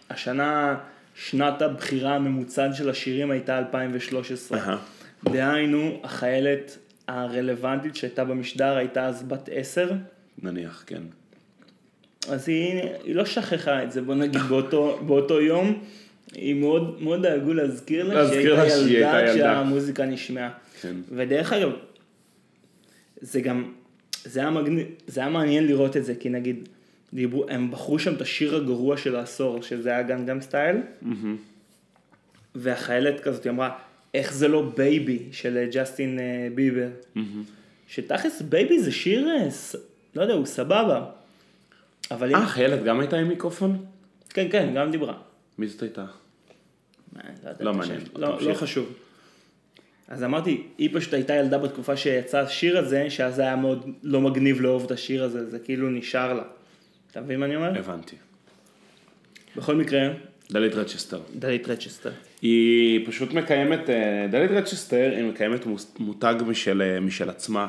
[0.09, 0.75] השנה,
[1.15, 4.59] שנת הבחירה הממוצעת של השירים הייתה 2013.
[4.59, 4.77] אהה.
[5.23, 9.91] דהיינו, החיילת הרלוונטית שהייתה במשדר הייתה אז בת 10,
[10.43, 11.01] נניח, כן.
[12.29, 15.83] אז היא, היא לא שכחה את זה, בוא נגיד, באותו, באותו יום.
[16.33, 19.33] היא מאוד, מאוד דאגו להזכיר לה שהיא הייתה ילדה.
[19.33, 20.49] כשהמוזיקה נשמעה.
[20.81, 20.95] כן.
[21.11, 21.69] ודרך אגב,
[23.21, 23.71] זה גם,
[24.25, 26.69] זה היה, מגניב, זה היה מעניין לראות את זה, כי נגיד,
[27.13, 30.77] דיברו, הם בחרו שם את השיר הגרוע של העשור, שזה היה Gangnam Style,
[32.55, 33.77] והחיילת כזאת היא אמרה,
[34.13, 36.87] איך זה לא Baby של אה, ג'סטין אה, ביבר.
[37.87, 39.75] שתכלס Baby זה שיר, אה, ס-
[40.15, 41.05] לא יודע, הוא סבבה.
[42.11, 42.43] אבל אה, אם...
[42.43, 43.85] החיילת גם הייתה עם מיקרופון?
[44.29, 45.13] כן, כן, גם דיברה.
[45.57, 46.05] מי זאת הייתה?
[47.15, 47.21] לא,
[47.59, 47.99] לא מעניין.
[48.15, 48.41] לא.
[48.41, 48.93] לא חשוב.
[50.07, 54.61] אז אמרתי, היא פשוט הייתה ילדה בתקופה שיצא השיר הזה, שאז היה מאוד לא מגניב
[54.61, 56.43] לאהוב את השיר הזה, זה כאילו נשאר לה.
[57.11, 57.79] אתה מבין מה אני אומר?
[57.79, 58.15] הבנתי.
[59.55, 60.09] בכל מקרה,
[60.51, 61.19] דלית רצ'סטר.
[61.35, 62.11] דלית רצ'סטר.
[62.41, 65.65] היא פשוט מקיימת, אה, דלית רצ'סטר היא מקיימת
[65.99, 67.67] מותג משל, אה, משל עצמה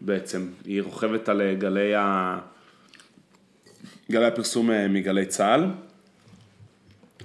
[0.00, 0.48] בעצם.
[0.64, 2.38] היא רוכבת על אה, גלי, ה...
[4.10, 5.64] גלי הפרסום מגלי צה"ל.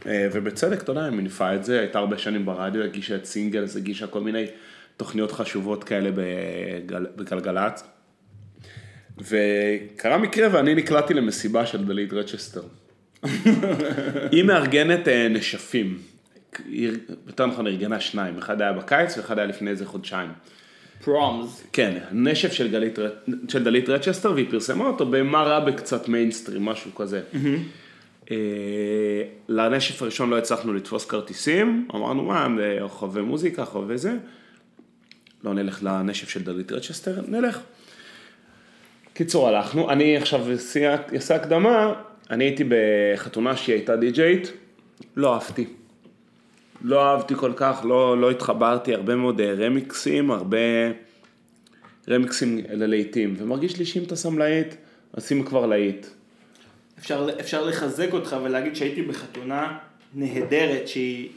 [0.06, 3.76] אה, ובצדק, אתה יודע, היא מניפה את זה, הייתה הרבה שנים ברדיו, הגישה את Singles,
[3.76, 4.46] הגישה כל מיני
[4.98, 7.06] תוכניות חשובות כאלה בגל...
[7.16, 7.84] בגלגלצ.
[9.18, 12.62] וקרה מקרה ואני נקלעתי למסיבה של דלית רצ'סטר.
[14.32, 15.98] היא מארגנת אה, נשפים.
[17.28, 20.30] יותר נכון ארגנה שניים, אחד היה בקיץ ואחד היה לפני איזה חודשיים.
[21.04, 21.64] Proms.
[21.74, 23.00] כן, נשף של, גלית,
[23.48, 27.22] של דלית רצ'סטר והיא פרסמה אותו במה רע בקצת מיינסטרים, משהו כזה.
[27.34, 27.40] אה,
[29.50, 34.14] לנשף הראשון לא הצלחנו לתפוס כרטיסים, אמרנו מה, אה, חובבי מוזיקה, חובבי זה.
[35.44, 37.60] לא נלך לנשף של דלית רצ'סטר, נלך.
[39.14, 41.94] קיצור הלכנו, אני עכשיו אעשה- הקדמה,
[42.30, 44.52] אני הייתי בחתונה שהיא הייתה די-ג'יית,
[45.16, 45.66] לא אהבתי.
[46.82, 50.58] לא אהבתי כל כך, לא, לא התחברתי, הרבה מאוד אה, רמיקסים, הרבה
[52.10, 54.76] רמיקסים ללהיטים, ומרגיש לי שאם אתה שם להיט,
[55.14, 56.08] אז שים כבר להיט.
[57.02, 59.78] אפשר, אפשר לחזק אותך ולהגיד שהייתי בחתונה
[60.14, 61.30] נהדרת, שהיא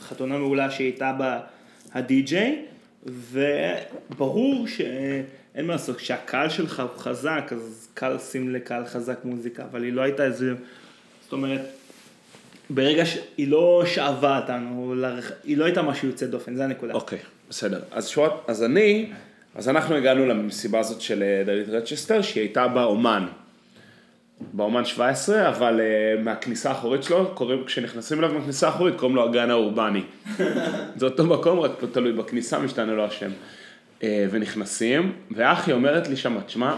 [0.00, 1.40] חתונה מעולה שהיא הייתה בה
[1.92, 2.62] הדי-ג'יי,
[3.06, 9.82] וברור שאין מה לעשות, כשהקהל שלך הוא חזק, אז קל לשים לקהל חזק מוזיקה, אבל
[9.82, 10.52] היא לא הייתה איזה,
[11.22, 11.60] זאת אומרת,
[12.70, 14.94] ברגע שהיא לא שאבה אותנו,
[15.44, 16.94] היא לא הייתה משהו יוצא דופן, זה הנקודה.
[16.94, 17.80] אוקיי, בסדר.
[17.90, 19.10] אז שוט, אז אני,
[19.54, 23.26] אז אנחנו הגענו למסיבה הזאת של אה, דלית רצ'סטר, שהיא הייתה באומן.
[24.52, 29.50] באומן 17, אבל uh, מהכניסה האחורית שלו, קוראים, כשנכנסים אליו מהכניסה האחורית, קוראים לו הגן
[29.50, 30.02] האורבני.
[30.96, 33.30] זה אותו מקום, רק פה תלוי בכניסה, משתנה לו השם.
[34.00, 36.74] Uh, ונכנסים, ואחי אומרת לי שמה, תשמע,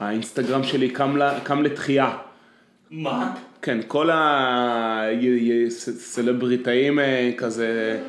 [0.00, 2.16] האינסטגרם שלי קם, לה, קם לתחייה.
[2.90, 3.34] מה?
[3.62, 4.10] כן, כל
[5.72, 8.00] הסלבריטאים אה, כזה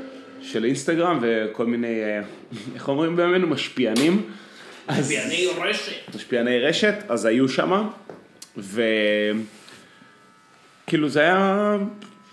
[0.41, 2.21] של אינסטגרם וכל מיני, אה,
[2.75, 4.21] איך אומרים בימינו, משפיענים.
[5.07, 6.15] ביאני רשת.
[6.15, 7.88] משפיעני רשת, אז היו שם,
[8.57, 9.39] וכאילו
[11.09, 11.77] זה היה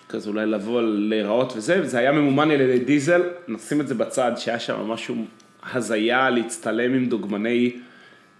[0.08, 4.32] כזה אולי לבוא להיראות וזה, וזה היה ממומן על ידי דיזל, נשים את זה בצד,
[4.36, 5.24] שהיה שם משהו
[5.72, 7.76] הזיה להצטלם עם דוגמני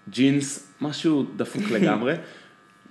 [0.08, 2.14] ג'ינס, משהו דפוק לגמרי.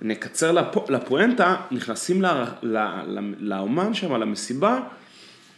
[0.01, 0.89] נקצר לפ...
[0.89, 2.25] לפואנטה, נכנסים ל...
[2.63, 2.77] ל...
[3.07, 3.19] ל...
[3.39, 4.79] לאומן שם, למסיבה,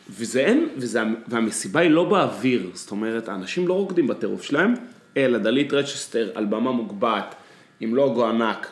[0.09, 1.01] וזה אין, וזה...
[1.27, 4.73] והמסיבה היא לא באוויר, זאת אומרת, האנשים לא רוקדים בטירוף שלהם,
[5.17, 7.35] אלא דלית רצ'סטר על במה מוגבעת,
[7.79, 8.67] עם לוגו ענק,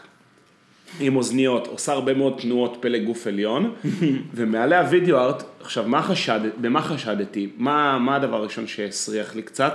[1.00, 3.74] עם אוזניות, עושה הרבה מאוד תנועות פלא גוף עליון,
[4.36, 7.50] ומעליה וידאו ארט, עכשיו, מה חשד, במה חשדתי?
[7.58, 9.74] מה, מה הדבר הראשון שהסריח לי קצת?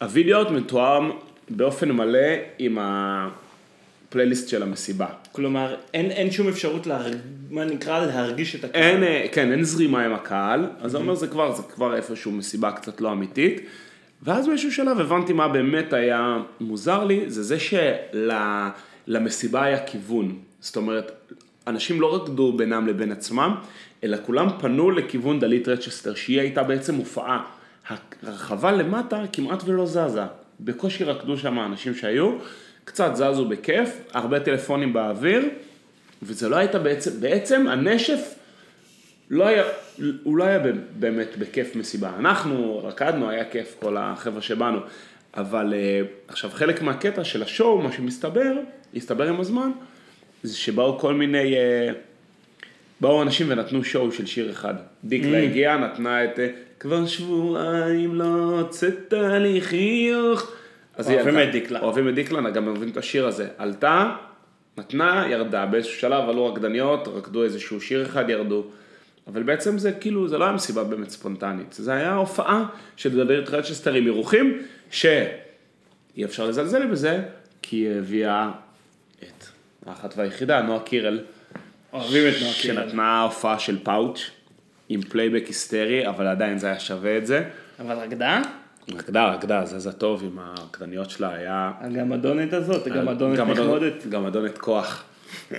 [0.00, 1.10] הוידאו ארט מתואם
[1.50, 5.06] באופן מלא עם הפלייליסט של המסיבה.
[5.32, 7.14] כלומר, אין, אין שום אפשרות, להרג...
[7.50, 8.82] מה נקרא, להרגיש את הקהל.
[8.82, 12.32] אין, אה, כן, אין זרימה עם הקהל, אז זה אומר זה כבר, זה כבר איפשהו
[12.32, 13.60] מסיבה קצת לא אמיתית.
[14.22, 17.58] ואז באיזשהו שלב הבנתי מה באמת היה מוזר לי, זה זה
[19.08, 20.38] שלמסיבה היה כיוון.
[20.60, 21.32] זאת אומרת,
[21.66, 23.54] אנשים לא רקדו בינם לבין עצמם,
[24.04, 27.44] אלא כולם פנו לכיוון דלית רצ'סטר, שהיא הייתה בעצם הופעה.
[28.22, 30.22] הרחבה למטה כמעט ולא זזה.
[30.60, 32.32] בקושי רקדו שם האנשים שהיו,
[32.84, 35.48] קצת זזו בכיף, הרבה טלפונים באוויר,
[36.22, 38.34] וזה לא הייתה בעצם, בעצם הנשף
[39.30, 39.64] לא היה,
[40.22, 40.58] הוא לא היה
[40.98, 42.10] באמת בכיף מסיבה.
[42.18, 44.78] אנחנו רקדנו, היה כיף כל החבר'ה שבאנו,
[45.36, 48.52] אבל אה, עכשיו חלק מהקטע של השואו, מה שמסתבר,
[48.96, 49.70] הסתבר עם הזמן,
[50.42, 51.90] זה שבאו כל מיני, אה,
[53.00, 54.74] באו אנשים ונתנו שואו של שיר אחד.
[55.04, 55.42] דיקלה mm.
[55.42, 56.48] הגיעה, נתנה את אה,
[56.80, 60.52] כבר שבועיים לא הוצאת לי חיוך.
[61.06, 61.80] אוהבים את דיקלה.
[61.80, 63.48] אוהבים את דיקלה, גם אוהבים את השיר הזה.
[63.58, 64.16] עלתה,
[64.78, 65.66] נתנה, ירדה.
[65.66, 68.64] באיזשהו שלב עלו רקדניות, רקדו איזשהו שיר אחד, ירדו.
[69.26, 71.72] אבל בעצם זה כאילו, זה לא היה מסיבה באמת ספונטנית.
[71.72, 72.64] זה היה הופעה
[72.96, 77.22] של דלית רצ'סטר עם אירוחים, שאי אפשר לזלזל בזה,
[77.62, 78.50] כי היא הביאה
[79.22, 79.44] את
[79.86, 81.20] האחת והיחידה, נועה קירל.
[81.92, 82.76] אוהבים את נועה קירל.
[82.76, 84.30] שנתנה הופעה של פאוץ'.
[84.88, 87.44] עם פלייבק היסטרי, אבל עדיין זה היה שווה את זה.
[87.80, 88.42] אבל רקדה?
[88.94, 91.72] רקדה, רקדה, זה זה טוב עם הרקדניות שלה, היה...
[91.80, 94.06] הגמדונת הזאת, הגמדונת נחמדת.
[94.08, 95.04] גמדונת כוח.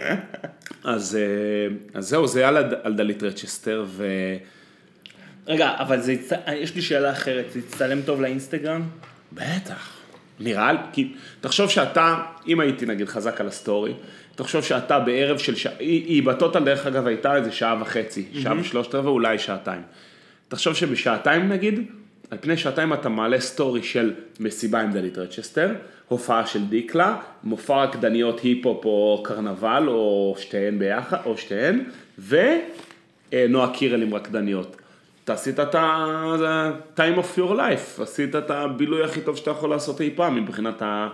[0.83, 2.49] אז, אה, אז זהו, זה היה
[2.83, 4.07] על דלית רצ'סטר, ו...
[5.47, 6.15] רגע, אבל זה,
[6.53, 8.81] יש לי שאלה אחרת, זה יצטלם טוב לאינסטגרם?
[9.33, 9.99] בטח.
[10.39, 12.15] נראה כי תחשוב שאתה,
[12.47, 13.93] אם הייתי נגיד חזק על הסטורי,
[14.35, 18.25] תחשוב שאתה בערב של שעה, היא, היא ב total דרך אגב הייתה איזה שעה וחצי,
[18.33, 18.39] mm-hmm.
[18.39, 19.81] שעה ושלושת רבעי, אולי שעתיים.
[20.47, 21.79] תחשוב שבשעתיים נגיד,
[22.31, 25.73] על פני שעתיים אתה מעלה סטורי של מסיבה עם דלית רצ'סטר,
[26.07, 31.83] הופעה של דיקלה, מופע רקדניות היפ-הופ או קרנבל או שתיהן ביחד, או שתיהן,
[32.27, 34.75] ונועה קירל עם רקדניות.
[35.29, 40.01] אתה עשית את ה-time of your life, עשית את הבילוי הכי טוב שאתה יכול לעשות
[40.01, 41.07] אי פעם מבחינת ה...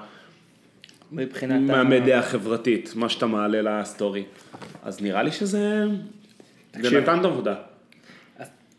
[1.12, 1.73] מבחינת ה...
[1.73, 4.23] מהמדיה החברתית, מה שאתה מעלה לסטורי.
[4.84, 5.84] אז נראה לי שזה...
[6.71, 6.89] תקשיב.
[6.89, 7.54] זה נתן את עבודה.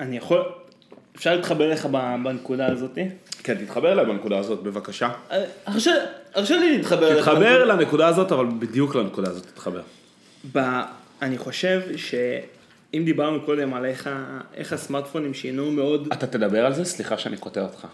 [0.01, 0.42] אני יכול...
[1.16, 1.87] אפשר להתחבר אליך
[2.25, 2.99] בנקודה הזאת?
[3.42, 5.11] כן, תתחבר אליי בנקודה הזאת, בבקשה.
[5.31, 7.29] אה, הרשה לי להתחבר אליך.
[7.29, 9.83] תתחבר לנקודה הזאת, אבל בדיוק לנקודה הזאת תתחבר.
[11.22, 11.81] אני חושב
[12.97, 14.11] שאם דיברנו קודם על איך,
[14.55, 16.09] איך הסמארטפונים שינו מאוד...
[16.13, 16.85] אתה תדבר על זה?
[16.85, 17.87] סליחה שאני קוטע אותך.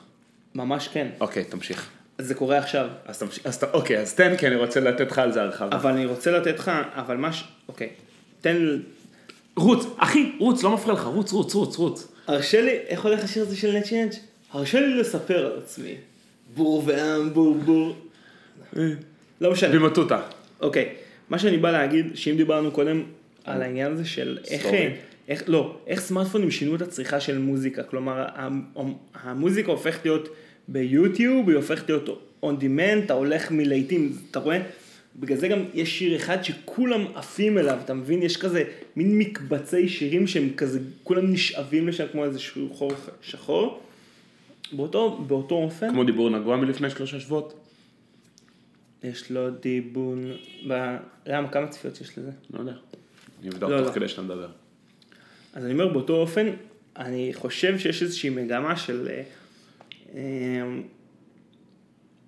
[0.54, 1.08] ממש כן.
[1.20, 1.88] אוקיי, תמשיך.
[2.18, 2.88] אז זה קורה עכשיו.
[3.06, 5.76] אז תמשיך, אז אוקיי, אז תן, כי אני רוצה לתת לך על זה הרחבה.
[5.76, 7.44] אבל אני רוצה לתת לך, אבל מה ש...
[7.68, 7.88] אוקיי,
[8.40, 8.78] תן...
[9.56, 12.12] רוץ, אחי, רוץ, לא מפריע לך, רוץ, רוץ, רוץ, רוץ.
[12.26, 14.12] הרשה לי, איך הולך השיר הזה של נצ'יינג'?
[14.52, 15.94] הרשה לי לספר על עצמי.
[16.54, 17.96] בור ועם, בור בור.
[19.40, 19.74] לא משנה.
[19.74, 20.20] במטותא.
[20.60, 20.94] אוקיי,
[21.28, 23.02] מה שאני בא להגיד, שאם דיברנו קודם
[23.44, 24.66] על העניין הזה של איך...
[25.28, 28.26] איך, לא, איך סמארטפונים שינו את הצריכה של מוזיקה, כלומר
[29.14, 30.28] המוזיקה הופכת להיות
[30.68, 32.08] ביוטיוב, היא הופכת להיות
[32.44, 34.62] on demand, אתה הולך מלהיטים, אתה רואה?
[35.16, 38.22] בגלל זה גם יש שיר אחד שכולם עפים אליו, אתה מבין?
[38.22, 38.64] יש כזה
[38.96, 42.38] מין מקבצי שירים שהם כזה, כולם נשאבים לשם כמו איזה
[42.72, 43.80] חור שחור.
[44.72, 45.90] באותו, באותו אופן.
[45.90, 47.54] כמו דיבור נגוע מלפני שלושה שבועות?
[49.04, 50.14] יש לו דיבור...
[50.68, 50.96] ב...
[51.26, 51.48] למה?
[51.48, 52.30] כמה צפיות יש לזה?
[52.50, 52.74] לא יודע.
[53.42, 53.92] אני אבדוק לא, תוך לא.
[53.92, 54.48] כדי שאתה מדבר.
[55.54, 56.50] אז אני אומר, באותו אופן,
[56.96, 59.08] אני חושב שיש איזושהי מגמה של...
[59.10, 59.22] אה,
[60.14, 60.82] אמ,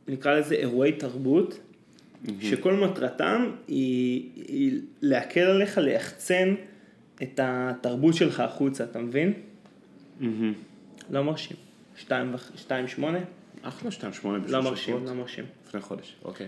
[0.09, 2.31] נקרא לזה אירועי תרבות, mm-hmm.
[2.40, 6.55] שכל מטרתם היא, היא להקל עליך ליחצן
[7.22, 9.33] את התרבות שלך החוצה, אתה מבין?
[10.20, 10.24] Mm-hmm.
[11.11, 11.57] לא מרשים.
[12.57, 13.18] שתיים שמונה?
[13.62, 15.44] אחלה שתיים שמונה בשביל לא מרשים, לא מרשים.
[15.68, 16.46] לפני חודש, אוקיי.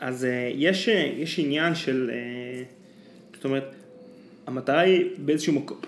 [0.00, 2.10] אז אה, יש, אה, יש עניין של,
[3.44, 3.74] זאת אומרת,
[4.46, 5.78] המטרה היא באיזשהו מקום,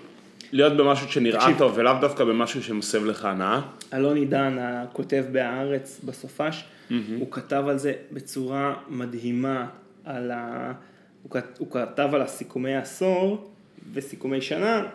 [0.51, 1.57] להיות במשהו שנראה תקשיב.
[1.57, 3.61] טוב ולאו דווקא במשהו שמסב לך הנאה.
[3.93, 6.93] אלון עידן, הכותב בהארץ בסופש, mm-hmm.
[7.19, 9.67] הוא כתב על זה בצורה מדהימה,
[10.05, 10.73] על ה...
[11.23, 11.57] הוא, כת...
[11.57, 13.51] הוא כתב על הסיכומי עשור
[13.93, 14.85] וסיכומי שנה,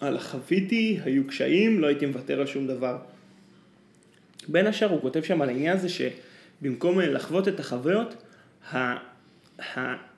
[0.00, 2.96] על החוויתי, היו קשיים, לא הייתי מוותר על שום דבר.
[4.48, 8.14] בין השאר הוא כותב שם על העניין הזה שבמקום לחוות את החוויות,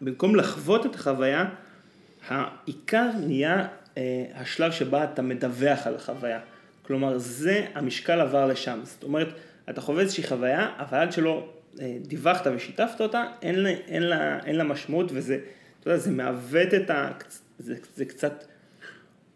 [0.00, 1.44] במקום לחוות את החוויה,
[2.28, 3.66] העיקר נהיה
[3.98, 6.40] אה, השלב שבה אתה מדווח על החוויה.
[6.82, 8.80] כלומר, זה, המשקל עבר לשם.
[8.84, 9.28] זאת אומרת,
[9.70, 11.48] אתה חווה איזושהי חוויה, אבל עד שלא
[11.80, 15.38] אה, דיווחת ושיתפת אותה, אין לה, אין לה, אין לה משמעות, וזה,
[15.80, 17.10] אתה יודע, זה מעוות את ה...
[17.58, 18.44] זה, זה קצת...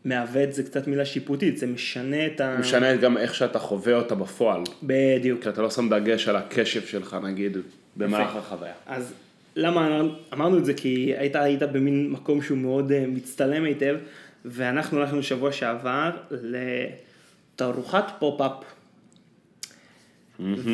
[0.05, 2.57] מעוות זה קצת מילה שיפוטית, זה משנה את ה...
[2.61, 4.63] משנה גם איך שאתה חווה אותה בפועל.
[4.83, 5.43] בדיוק.
[5.43, 7.57] כי אתה לא שם דגש על הקשב שלך, נגיד,
[7.97, 8.39] במהלך יפה.
[8.39, 8.73] החוויה.
[8.87, 9.15] אז
[9.57, 10.01] למה
[10.33, 10.75] אמרנו את זה?
[10.75, 13.97] כי היית, היית במין מקום שהוא מאוד אה, מצטלם היטב,
[14.45, 18.53] ואנחנו הלכנו שבוע שעבר לתערוכת פופ-אפ.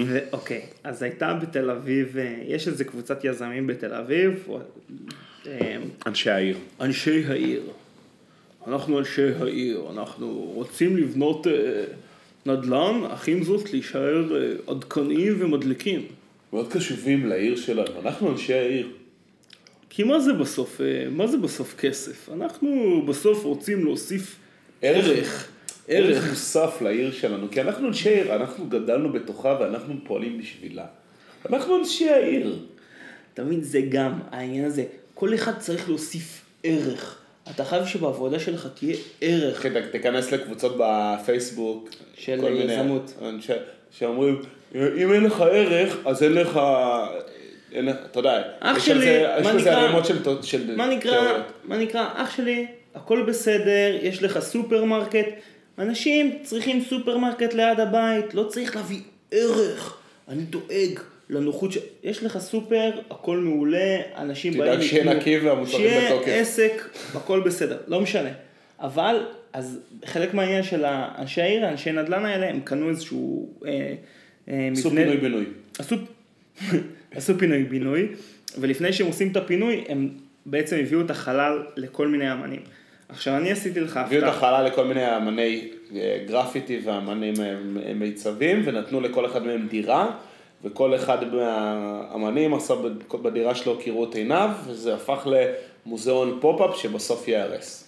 [0.06, 4.48] ואוקיי, אז הייתה בתל אביב, אה, יש איזה קבוצת יזמים בתל אביב,
[5.46, 6.56] אה, אנשי העיר.
[6.80, 7.62] אנשי העיר.
[8.66, 11.84] אנחנו אנשי העיר, אנחנו רוצים לבנות אה,
[12.46, 16.06] נדל"ן, אך עם זאת להישאר אה, עדכניים ומדליקים.
[16.56, 18.88] מאוד קשובים לעיר שלנו, אנחנו אנשי העיר.
[19.90, 22.28] כי מה זה בסוף, אה, מה זה בסוף כסף?
[22.32, 24.36] אנחנו בסוף רוצים להוסיף
[24.82, 25.06] ערך.
[25.06, 25.48] ערך.
[25.88, 26.30] ערך ערך.
[26.30, 30.86] מוסף לעיר שלנו, כי אנחנו אנשי העיר, אנחנו גדלנו בתוכה ואנחנו פועלים בשבילה.
[31.48, 32.58] אנחנו אנשי העיר.
[33.34, 34.84] אתה מבין, זה גם העניין הזה.
[35.14, 37.18] כל אחד צריך להוסיף ערך.
[37.50, 39.62] אתה חייב שבעבודה שלך תהיה ערך.
[39.62, 41.90] כן, תיכנס לקבוצות בפייסבוק.
[42.18, 43.14] של יזמות.
[43.90, 44.42] שאומרים,
[44.74, 46.60] אם אין לך ערך, אז אין לך...
[47.72, 50.42] אין לך- אתה יודע, אח יש שלי, זה- יש מה לזה נקרא- ערימות של תו-
[50.42, 51.42] של מה נקרא, תיאוריות.
[51.64, 55.26] מה נקרא, אח שלי, הכל בסדר, יש לך סופרמרקט.
[55.78, 59.96] אנשים צריכים סופרמרקט ליד הבית, לא צריך להביא ערך.
[60.28, 61.78] אני דואג לנוחות ש...
[62.04, 64.82] יש לך סופר, הכל מעולה, אנשים תדאג באים...
[64.82, 66.28] שיהיה לקנות, נקי והמוצרים שיהיה בתוקף.
[66.34, 68.30] עסק, הכל בסדר, לא משנה.
[68.80, 70.84] אבל, אז חלק מהעניין של
[71.18, 73.94] אנשי העיר, האנשי נדל"ן האלה, הם קנו איזשהו אה,
[74.48, 75.02] אה, עשו מבנה...
[75.02, 75.44] פינוי בינוי.
[75.78, 75.96] עשו,
[77.16, 78.08] עשו פינוי בינוי,
[78.58, 80.08] ולפני שהם עושים את הפינוי, הם
[80.46, 82.60] בעצם הביאו את החלל לכל מיני אמנים.
[83.08, 84.48] עכשיו אני עשיתי לך הביאו את הפתעה.
[84.48, 90.10] החלל לכל מיני אמני אה, גרפיטי ואמנים אה, מיצבים, ונתנו לכל אחד מהם דירה,
[90.64, 92.74] וכל אחד מהאמנים עשה
[93.22, 95.26] בדירה שלו כראות עיניו, וזה הפך
[95.86, 97.85] למוזיאון פופ-אפ שבסוף ייהרס.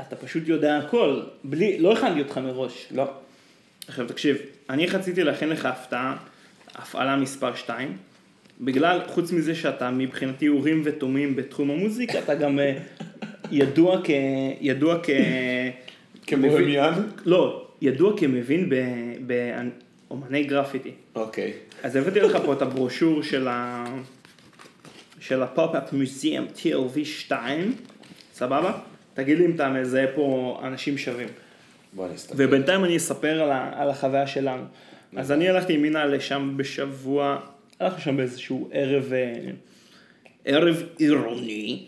[0.00, 2.88] אתה פשוט יודע הכל, בלי, לא הכנתי אותך מראש.
[2.90, 3.04] לא.
[3.88, 4.36] עכשיו תקשיב,
[4.70, 6.16] אני רציתי להכין לך הפתעה,
[6.74, 7.96] הפעלה מספר 2,
[8.60, 12.78] בגלל, חוץ מזה שאתה מבחינתי אורים ותומים בתחום המוזיקה, אתה גם אה,
[13.50, 14.10] ידוע כ...
[14.60, 15.10] ידוע כ...
[16.26, 16.92] כ bohemian?
[17.24, 19.36] לא, ידוע כמבין ב-
[20.08, 20.90] באומני גרפיטי.
[21.14, 21.52] אוקיי.
[21.82, 23.84] אז הבאתי לך פה את הברושור של ה...
[25.20, 27.74] של ה pop-up museum TLV 2,
[28.34, 28.78] סבבה?
[29.14, 31.28] תגיד לי אם אתה מזהה פה אנשים שווים.
[31.92, 32.34] בוא נסתכל.
[32.36, 33.70] ובינתיים אני אספר על, ה...
[33.74, 34.64] על החוויה שלנו.
[35.16, 37.40] אז אני הלכתי עם מינה לשם בשבוע,
[37.80, 39.50] הלכנו שם באיזשהו ערב, אה,
[40.44, 41.86] ערב עירוני,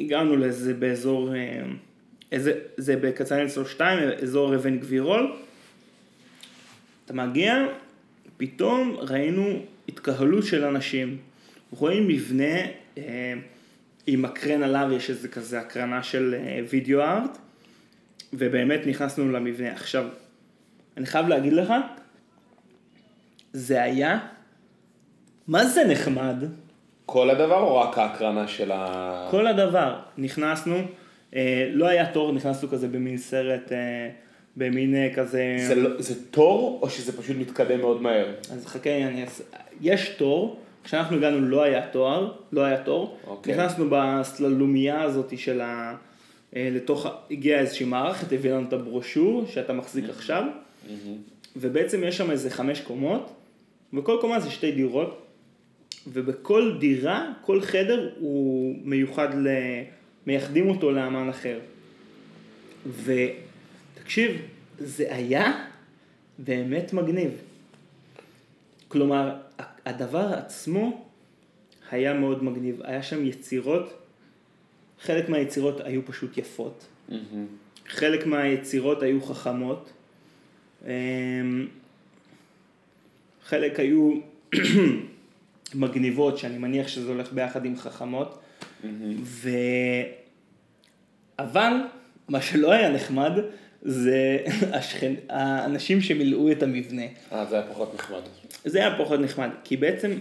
[0.00, 1.62] הגענו לזה באזור, אה,
[2.32, 5.32] איזה, זה בקצרין 2, אזור אבן גבירול.
[7.04, 7.66] אתה מגיע,
[8.36, 11.16] פתאום ראינו התקהלות של אנשים.
[11.70, 12.56] רואים מבנה
[12.98, 13.34] אה,
[14.06, 17.38] עם מקרן עליו, יש איזה כזה הקרנה של אה, וידאו ארט,
[18.32, 19.72] ובאמת נכנסנו למבנה.
[19.72, 20.04] עכשיו,
[20.96, 21.72] אני חייב להגיד לך,
[23.52, 24.18] זה היה,
[25.48, 26.36] מה זה נחמד?
[27.06, 29.28] כל הדבר או רק ההקרנה של ה...
[29.30, 30.76] כל הדבר, נכנסנו,
[31.34, 34.08] אה, לא היה תור, נכנסנו כזה במין סרט, אה,
[34.56, 35.56] במין אה, כזה...
[35.68, 38.26] זה, לא, זה תור או שזה פשוט מתקדם מאוד מהר?
[38.52, 39.44] אז חכה, אני אעשה...
[39.80, 43.18] יש תור, כשאנחנו הגענו לא היה תואר, לא היה תור.
[43.26, 43.54] אוקיי.
[43.54, 45.96] נכנסנו בסללומייה הזאת של ה...
[46.56, 50.44] אה, לתוך, הגיעה איזושהי מערכת, הביא לנו את הברושור שאתה מחזיק עכשיו,
[51.56, 53.32] ובעצם יש שם איזה חמש קומות,
[53.94, 55.26] וכל קומה זה שתי דירות,
[56.06, 59.48] ובכל דירה, כל חדר הוא מיוחד ל...
[60.26, 61.58] מייחדים אותו לאמן אחר.
[63.04, 64.42] ותקשיב,
[64.78, 65.64] זה היה
[66.38, 67.30] באמת מגניב.
[68.88, 69.36] כלומר,
[69.86, 71.04] הדבר עצמו
[71.90, 72.80] היה מאוד מגניב.
[72.84, 74.02] היה שם יצירות,
[75.00, 76.86] חלק מהיצירות היו פשוט יפות,
[77.86, 79.92] חלק מהיצירות היו חכמות,
[80.86, 80.88] אמ,
[83.44, 84.14] חלק היו
[85.74, 88.38] מגניבות, שאני מניח שזה הולך ביחד עם חכמות,
[89.22, 89.50] ו...
[91.38, 91.72] אבל
[92.28, 93.32] מה שלא היה נחמד
[93.84, 94.38] זה
[94.76, 95.14] השכן...
[95.28, 97.02] האנשים שמילאו את המבנה.
[97.32, 98.20] אה, זה היה פחות נחמד.
[98.64, 100.12] זה היה פחות נחמד, כי בעצם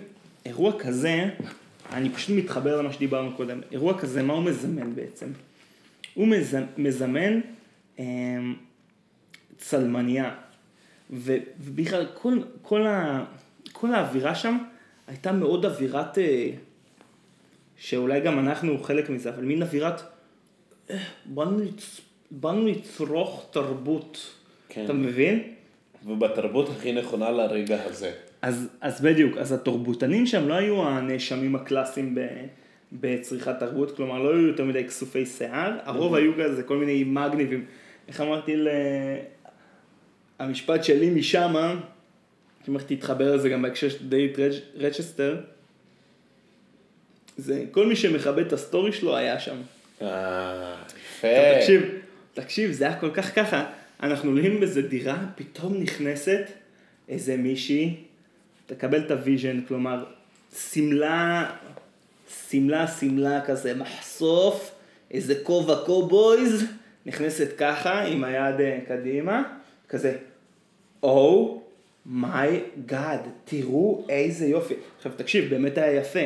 [0.45, 1.29] אירוע כזה,
[1.93, 5.27] אני פשוט מתחבר למה שדיברנו קודם, אירוע כזה, מה הוא מזמן בעצם?
[6.13, 6.57] הוא מז...
[6.77, 7.39] מזמן
[7.99, 8.05] אה,
[9.57, 10.35] צלמניה,
[11.11, 11.37] ו...
[11.59, 13.25] ובכלל כל, כל, ה...
[13.71, 14.57] כל האווירה שם
[15.07, 16.49] הייתה מאוד אווירת, אה,
[17.77, 20.01] שאולי גם אנחנו חלק מזה, אבל מין אווירת,
[20.89, 22.01] "אה, באנו, לצ...
[22.35, 24.31] באנו לצרוך תרבות,
[24.69, 24.85] כן.
[24.85, 25.43] אתה מבין?
[26.05, 28.11] ובתרבות הכי נכונה לרגע הזה.
[28.41, 32.19] אז, אז בדיוק, אז התרבותנים שם לא היו הנאשמים הקלאסיים ב,
[32.93, 37.65] בצריכת תרבות, כלומר לא היו יותר מדי כסופי שיער, הרוב היו כזה כל מיני מגניבים.
[38.07, 38.67] איך אמרתי ל...
[40.39, 41.75] המשפט שלי משמה,
[42.69, 45.37] אם איך תתחבר לזה גם בהקשר של דייט רצ'- רצ'סטר,
[47.37, 49.55] זה כל מי שמכבד את הסטורי שלו היה שם.
[50.01, 50.75] אה,
[51.17, 51.27] יפה.
[51.59, 51.81] תקשיב,
[52.33, 53.65] תקשיב, זה היה כל כך ככה,
[54.03, 56.45] אנחנו עולים באיזה דירה, פתאום נכנסת
[57.09, 57.95] איזה מישהי,
[58.65, 60.05] תקבל את הוויז'ן, כלומר,
[60.71, 61.51] שמלה,
[62.49, 64.71] שמלה, שמלה כזה, מחשוף,
[65.11, 66.65] איזה כובע קובויז,
[67.05, 69.43] נכנסת ככה, עם היד אה, קדימה,
[69.89, 70.17] כזה,
[71.03, 71.61] או
[72.05, 74.73] מיי גאד, תראו איזה יופי.
[74.97, 76.19] עכשיו תקשיב, באמת היה יפה,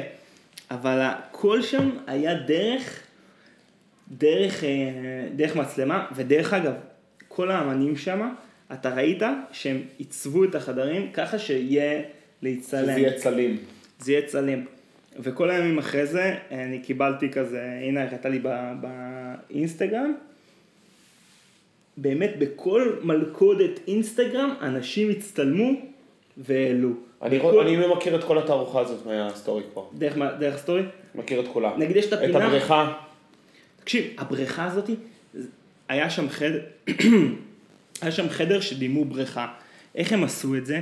[0.71, 3.06] אבל הכל שם היה דרך
[4.11, 4.69] דרך, אה,
[5.35, 6.73] דרך מצלמה, ודרך אגב,
[7.27, 8.29] כל האמנים שם,
[8.73, 12.01] אתה ראית שהם עיצבו את החדרים ככה שיהיה
[12.41, 12.81] להצטלם.
[12.83, 13.57] שזה יהיה צלים.
[13.99, 14.65] זה יהיה צלים.
[15.19, 18.39] וכל הימים אחרי זה, אני קיבלתי כזה, הנה הראתה לי
[19.49, 20.13] באינסטגרם,
[21.97, 25.71] באמת בכל מלכודת אינסטגרם, אנשים הצטלמו
[26.37, 26.89] והעלו.
[27.21, 29.89] אני בכל- אני מכיר את כל התערוכה הזאת מה story פה.
[29.97, 30.81] דרך, דרך story?
[31.15, 31.71] מכיר את כולם.
[31.79, 32.93] נגיד יש את את הפינה- הבריכה.
[33.87, 34.95] תקשיב, הבריכה הזאתי,
[35.89, 36.59] היה שם חדר,
[38.01, 39.47] היה שם חדר שדימו בריכה.
[39.95, 40.81] איך הם עשו את זה?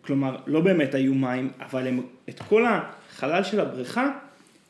[0.00, 4.10] כלומר, לא באמת היו מים, אבל הם, את כל החלל של הבריכה,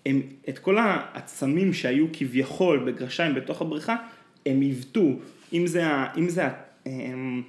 [0.07, 3.97] הם, את כל העצמים שהיו כביכול בגרשיים בתוך הבריכה,
[4.47, 5.07] הם עיוותו.
[5.53, 5.85] אם זה,
[6.19, 6.49] אם זה
[6.87, 7.43] הם,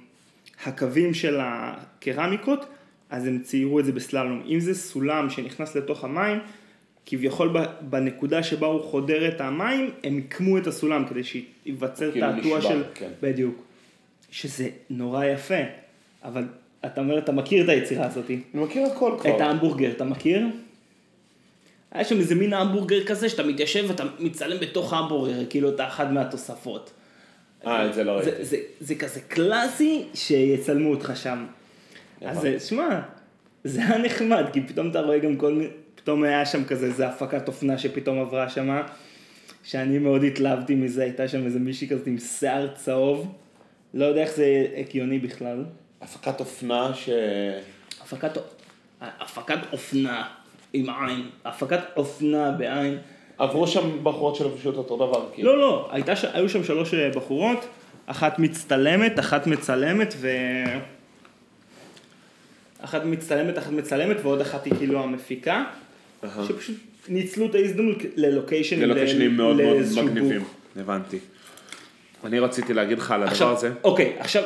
[0.64, 2.66] הקווים של הקרמיקות,
[3.10, 4.42] אז הם ציירו את זה בסללום.
[4.48, 6.38] אם זה סולם שנכנס לתוך המים,
[7.06, 12.58] כביכול בנקודה שבה הוא חודר את המים, הם עיקמו את הסולם כדי שייווצר כאילו תעתוע
[12.58, 12.82] נשבר, של...
[12.94, 13.10] כן.
[13.22, 13.62] בדיוק.
[14.30, 15.54] שזה נורא יפה,
[16.24, 16.44] אבל
[16.86, 18.30] אתה אומר, אתה מכיר את היצירה הזאת.
[18.30, 19.36] אני מכיר הכל כבר.
[19.36, 20.46] את ההמבורגר, אתה מכיר?
[21.92, 26.12] היה שם איזה מין המבורגר כזה, שאתה מתיישב ואתה מצלם בתוך ההמבורגר, כאילו אתה אחד
[26.12, 26.92] מהתוספות.
[27.66, 28.44] אה, את זה לא זה, ראיתי.
[28.44, 31.46] זה, זה כזה קלאסי שיצלמו אותך שם.
[32.20, 32.46] אז.
[32.68, 33.00] שמע,
[33.64, 35.70] זה היה נחמד, כי פתאום אתה רואה גם כל מיני,
[36.02, 38.80] פתאום היה שם כזה, איזה הפקת אופנה שפתאום עברה שם,
[39.64, 43.32] שאני מאוד התלהבתי מזה, הייתה שם איזה מישהי כזאת עם שיער צהוב,
[43.94, 45.64] לא יודע איך זה הגיוני בכלל.
[46.00, 47.08] הפקת אופנה ש...
[48.02, 48.30] הפקת,
[49.00, 50.24] הפקת אופנה
[50.72, 52.98] עם עין, הפקת אופנה בעין.
[53.38, 55.52] עברו שם בחורות שלבשו את אותו דבר, כאילו.
[55.52, 57.66] לא, לא, הייתה, ש- היו שם שלוש אה, בחורות,
[58.06, 60.28] אחת מצטלמת, אחת מצלמת ו...
[62.80, 65.64] אחת מצטלמת, אחת מצלמת ועוד אחת היא כאילו המפיקה.
[66.48, 66.76] שפשוט
[67.08, 70.44] ניצלו את ההזדמנות ללוקיישנים, ללוקיישנים מאוד מאוד מגניבים.
[70.76, 71.18] הבנתי.
[72.24, 73.72] אני רציתי להגיד לך על הדבר הזה.
[73.84, 74.42] אוקיי, עכשיו,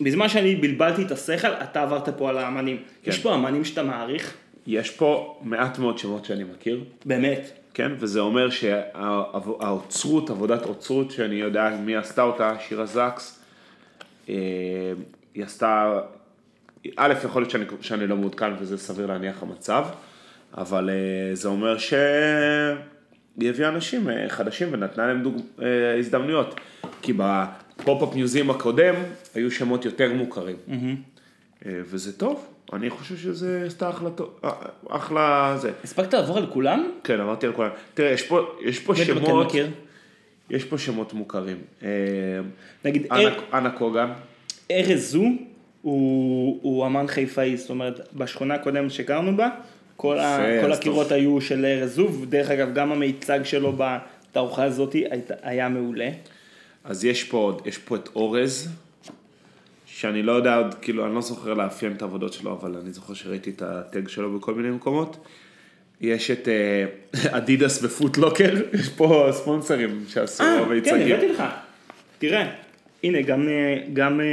[0.00, 2.76] בזמן שאני בלבלתי את השכל, אתה עברת פה על האמנים.
[2.76, 3.10] כן.
[3.10, 4.34] יש פה אמנים שאתה מעריך?
[4.66, 7.50] יש פה מעט מאוד שמות שאני מכיר, באמת.
[7.74, 7.92] כן?
[7.98, 13.40] וזה אומר שהאוצרות, עבודת אוצרות, שאני יודע מי עשתה אותה, שירה זקס,
[14.28, 14.34] אה,
[15.34, 16.00] היא עשתה,
[16.96, 19.84] א', יכול להיות שאני, שאני לא מעודכן וזה סביר להניח המצב,
[20.54, 22.00] אבל אה, זה אומר שהיא
[23.50, 25.40] הביאה אנשים אה, חדשים ונתנה להם דוג...
[25.62, 26.60] אה, הזדמנויות,
[27.02, 28.94] כי ב pop-up museum הקודם
[29.34, 33.90] היו שמות יותר מוכרים, אה, וזה טוב, אני חושב שזה עשתה
[34.44, 34.50] אה,
[34.88, 35.72] אחלה זה.
[35.84, 36.90] הספקת לעבור על כולם?
[37.04, 37.70] כן, עברתי על כולם.
[37.94, 39.70] תראה, יש פה, יש פה שמות, מכיר?
[40.50, 41.56] יש פה שמות מוכרים.
[42.84, 43.06] נגיד,
[43.52, 44.08] אנה קוגן,
[44.70, 49.48] ארזוהו, הוא אמן חיפאי, זאת אומרת, בשכונה הקודמת שגרנו בה,
[49.96, 51.12] כל, ה, כל הקירות.
[51.12, 54.96] היו של ארזו, ודרך אגב, גם המיצג שלו בתערוכה הזאת
[55.42, 56.08] היה מעולה.
[56.84, 58.68] אז יש פה עוד, יש פה את אורז,
[59.86, 63.14] שאני לא יודע עוד, כאילו, אני לא זוכר לאפיין את העבודות שלו, אבל אני זוכר
[63.14, 65.26] שראיתי את הטג שלו בכל מיני מקומות.
[66.00, 66.84] יש את אה,
[67.38, 71.06] אדידס ופוטלוקר, יש פה ספונסרים שעשו אה, כן, מיצגים.
[71.06, 71.42] הבאתי לך.
[72.18, 72.52] תראה,
[73.04, 74.26] הנה, גם, אה, גם אה.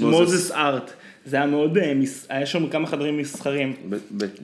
[0.00, 0.92] מוזס ארט.
[1.26, 1.92] זה היה מאוד, אה,
[2.28, 3.72] היה שם כמה חדרים מסחרים.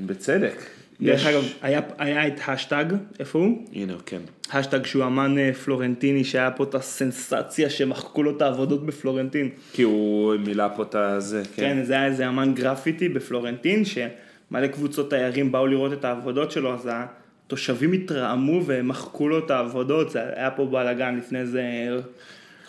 [0.07, 0.55] בצדק.
[1.03, 2.85] דרך אגב, היה, היה את השטג,
[3.21, 3.67] איפה הוא?
[3.73, 4.21] הנה, כן.
[4.53, 9.49] השטג שהוא אמן אה, פלורנטיני, שהיה פה את הסנסציה שמחקו לו את העבודות בפלורנטין.
[9.73, 11.63] כי הוא מילא פה את הזה, כן.
[11.63, 16.75] כן, זה היה איזה אמן גרפיטי בפלורנטין, שמלא קבוצות תיירים באו לראות את העבודות שלו,
[16.75, 21.63] אז התושבים התרעמו ומחקו לו את העבודות, זה היה פה בלאגן לפני איזה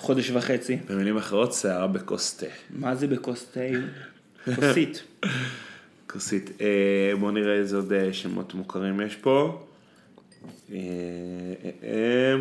[0.02, 0.78] חודש וחצי.
[0.89, 2.45] במילים אחרות, סערה בכוס תה.
[2.70, 3.60] מה זה בכוס תה?
[4.56, 5.04] כוסית.
[6.12, 6.62] כוסית.
[6.62, 9.66] אה, בואו נראה איזה עוד אה, שמות מוכרים יש פה.
[10.72, 12.36] אה.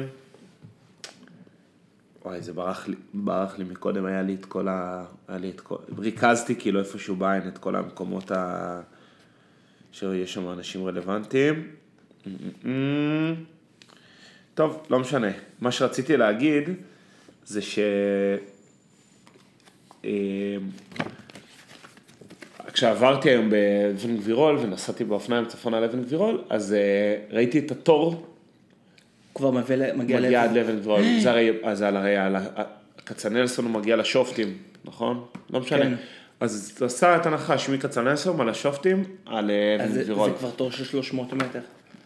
[2.24, 5.04] וואי, זה ברח לי, ברח לי מקודם, היה לי את כל ה...
[5.28, 5.76] היה לי את כל...
[5.98, 8.80] ריכזתי כאילו איפשהו בעין את כל המקומות ה...
[9.92, 11.68] שיש שם אנשים רלוונטיים.
[14.54, 15.30] טוב, לא משנה.
[15.60, 16.68] מה שרציתי להגיד
[17.50, 17.78] זה ש...
[20.04, 20.10] אה,
[22.72, 28.26] כשעברתי היום באבן גבירול ונסעתי באופניים צפונה לאבן גבירול, אז אה, ראיתי את התור
[29.34, 30.68] כבר מביא ל- מגיע מגיע עד לאבן.
[30.68, 32.14] לאבן גבירול, זה הרי, אז על הרי,
[33.06, 35.24] כצנלסון הוא מגיע לשופטים, נכון?
[35.50, 35.82] לא משנה.
[35.82, 35.94] כן.
[36.40, 40.84] אז עשה את הנחש מכצנלסון על השופטים, על אה, אבן גבירול, זה כבר תור של
[40.84, 41.60] 300 מטר.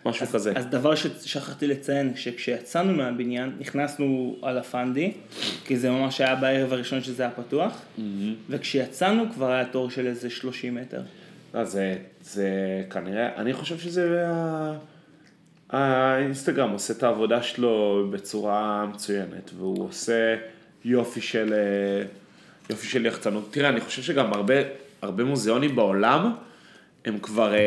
[0.05, 0.53] משהו כזה.
[0.57, 5.13] אז דבר ששכחתי לציין, שכשיצאנו מהבניין, נכנסנו על הפנדי,
[5.65, 7.83] כי זה ממש היה בערב הראשון שזה היה פתוח,
[8.49, 11.03] וכשיצאנו כבר היה תור של איזה 30 מטר.
[11.53, 12.49] אז זה, זה
[12.91, 14.27] כנראה, אני חושב שזה,
[15.71, 20.37] האינסטגרם עושה את העבודה שלו בצורה מצוינת, והוא עושה
[20.85, 22.07] יופי של, אה,
[22.71, 23.49] יופי של יחצנות.
[23.51, 24.55] תראה, אני חושב שגם הרבה,
[25.03, 26.35] הרבה מוזיאונים בעולם,
[27.05, 27.59] הם כבר אה,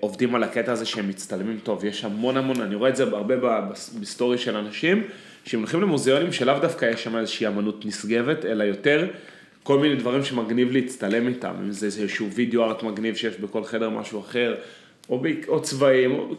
[0.00, 1.84] עובדים על הקטע הזה שהם מצטלמים טוב.
[1.84, 5.02] יש המון המון, אני רואה את זה הרבה ב- בס- ב story של אנשים,
[5.44, 9.06] שהם הולכים למוזיאונים שלאו דווקא יש שם איזושהי אמנות נשגבת, אלא יותר
[9.62, 13.90] כל מיני דברים שמגניב להצטלם איתם, אם זה איזשהו וידאו ארט מגניב שיש בכל חדר
[13.90, 14.54] משהו אחר,
[15.08, 16.34] או, בעיק- או צבעים, או...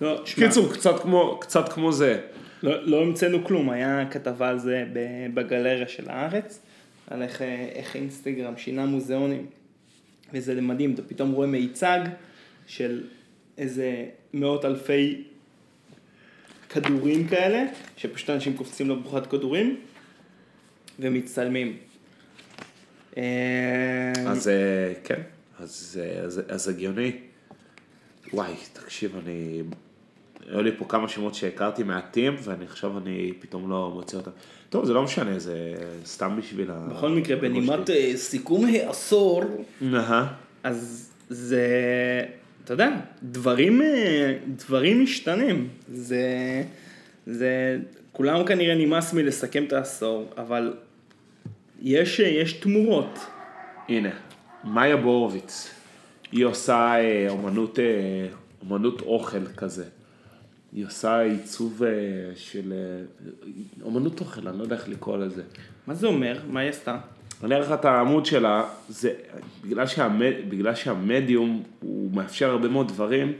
[0.00, 2.18] לא, קיצור, קצת כמו, קצת כמו זה.
[2.62, 4.98] לא, לא המצאנו כלום, היה כתבה על זה ב-
[5.34, 6.60] בגלריה של הארץ,
[7.10, 9.46] על איך, אה, איך אינסטגרם שינה מוזיאונים,
[10.32, 12.00] וזה מדהים, אתה פתאום רואה מיצג
[12.66, 13.04] של
[13.58, 15.24] איזה מאות אלפי
[16.68, 17.64] כדורים כאלה,
[17.96, 19.80] שפשוט אנשים קופצים לבוכת כדורים,
[20.98, 21.76] ומצטלמים.
[23.16, 25.20] אה, אז אה, כן,
[25.58, 27.12] אז, אה, אז, אז הגיוני.
[28.32, 29.62] וואי, תקשיב, אני...
[30.48, 34.30] היו לי פה כמה שמות שהכרתי מעטים, ואני עכשיו אני פתאום לא מוצא אותם.
[34.76, 35.74] טוב, זה לא משנה, זה
[36.04, 36.88] סתם בשביל ה...
[36.90, 39.44] בכל מקרה, בנימת אה, סיכום העשור.
[40.62, 41.66] אז זה,
[42.64, 42.90] אתה יודע,
[43.22, 45.68] דברים, אה, דברים משתנים.
[45.92, 46.22] זה,
[47.26, 47.78] זה,
[48.12, 50.74] כולם כנראה נמאס מלסכם את העשור, אבל
[51.82, 53.18] יש, אה, יש תמורות.
[53.88, 54.10] הנה,
[54.64, 55.70] מאיה בורוביץ,
[56.32, 57.84] היא עושה אה, אומנות, אה,
[58.60, 59.84] אומנות אוכל כזה.
[60.72, 61.90] היא עושה עיצוב אה,
[62.34, 63.24] של אה,
[63.82, 65.42] אומנות אוכל, אני לא יודע איך לקרוא לזה.
[65.86, 66.38] מה זה אומר?
[66.48, 66.98] מה היא עשתה?
[67.44, 69.12] אני אראה לך את העמוד שלה, זה
[69.64, 73.32] בגלל, שהמד, בגלל שהמדיום הוא מאפשר הרבה מאוד דברים,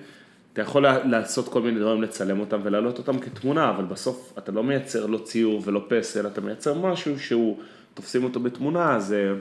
[0.52, 4.64] אתה יכול לעשות כל מיני דברים, לצלם אותם ולהעלות אותם כתמונה, אבל בסוף אתה לא
[4.64, 7.58] מייצר לא ציור ולא פסל, אתה מייצר משהו שהוא,
[7.96, 9.32] תופסים אותו בתמונה, אז אה,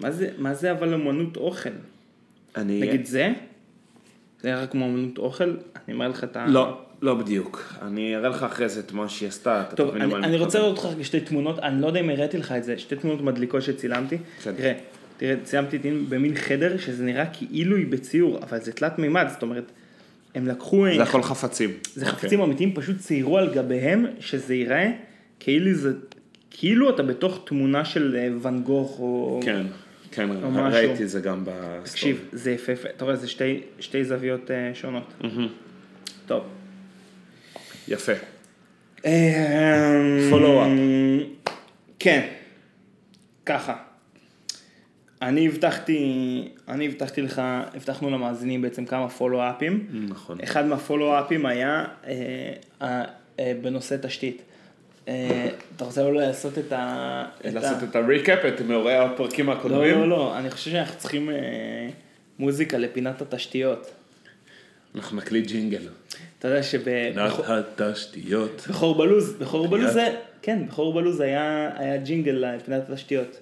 [0.00, 1.70] מה זה, מה זה אבל אמנות אוכל?
[2.56, 2.80] אני...
[2.80, 3.32] נגיד זה?
[4.40, 5.54] זה נראה כמו אמנות אוכל?
[5.88, 6.46] אני אומר לך את ה...
[6.46, 7.74] לא, לא בדיוק.
[7.82, 10.58] אני אראה לך אחרי זה את מה שהיא עשתה, אתה טוב, אני, למה אני רוצה.
[10.58, 13.62] לראות אותך שתי תמונות, אני לא יודע אם הראיתי לך את זה, שתי תמונות מדליקות
[13.62, 14.18] שצילמתי.
[14.42, 14.72] תראה,
[15.16, 19.42] תראה, צילמתי את במין חדר שזה נראה כאילו היא בציור, אבל זה תלת מימד, זאת
[19.42, 19.72] אומרת,
[20.34, 21.70] הם לקחו, זה הכל חפצים.
[21.94, 22.18] זה אוקיי.
[22.18, 24.90] חפצים אמיתיים, פשוט ציירו על גביהם, שזה ייראה
[25.40, 25.92] כאילו זה,
[26.50, 29.40] כאילו אתה בתוך תמונה של אה, ואן גוך או...
[29.44, 29.66] כן,
[30.10, 30.28] כן.
[30.72, 31.80] ראיתי את זה גם בסטורי.
[31.84, 35.14] תקשיב, זה יפהפה, אתה רואה, זה שתי, שתי זוויות אה, שונות.
[36.32, 36.44] טוב.
[37.88, 38.12] יפה.
[39.04, 39.10] אמ,
[40.30, 40.68] Follow
[41.98, 42.28] כן,
[43.46, 43.76] ככה.
[45.22, 47.42] אני הבטחתי, אני הבטחתי לך,
[47.74, 49.86] הבטחנו למאזינים בעצם כמה פולו-אפים.
[50.08, 50.40] נכון.
[50.40, 52.12] אחד מהפולו-אפים היה אה,
[52.82, 53.04] אה,
[53.40, 54.42] אה, בנושא תשתית.
[55.08, 57.24] אה, אתה רוצה אולי לעשות את ה...
[57.44, 57.82] לעשות.
[57.90, 59.98] את הריקאפ, את מאורי הפרקים לא, הקודמים?
[59.98, 61.36] לא, לא, אני חושב שאנחנו צריכים אה,
[62.38, 64.01] מוזיקה לפינת התשתיות.
[64.96, 65.82] אנחנו נקליט ג'ינגל.
[66.38, 68.66] אתה יודע שבחור התשתיות.
[68.98, 73.38] בלוז, בחור בלוז פינת- זה, כן, בחור בלוז היה היה ג'ינגל לפינת התשתיות.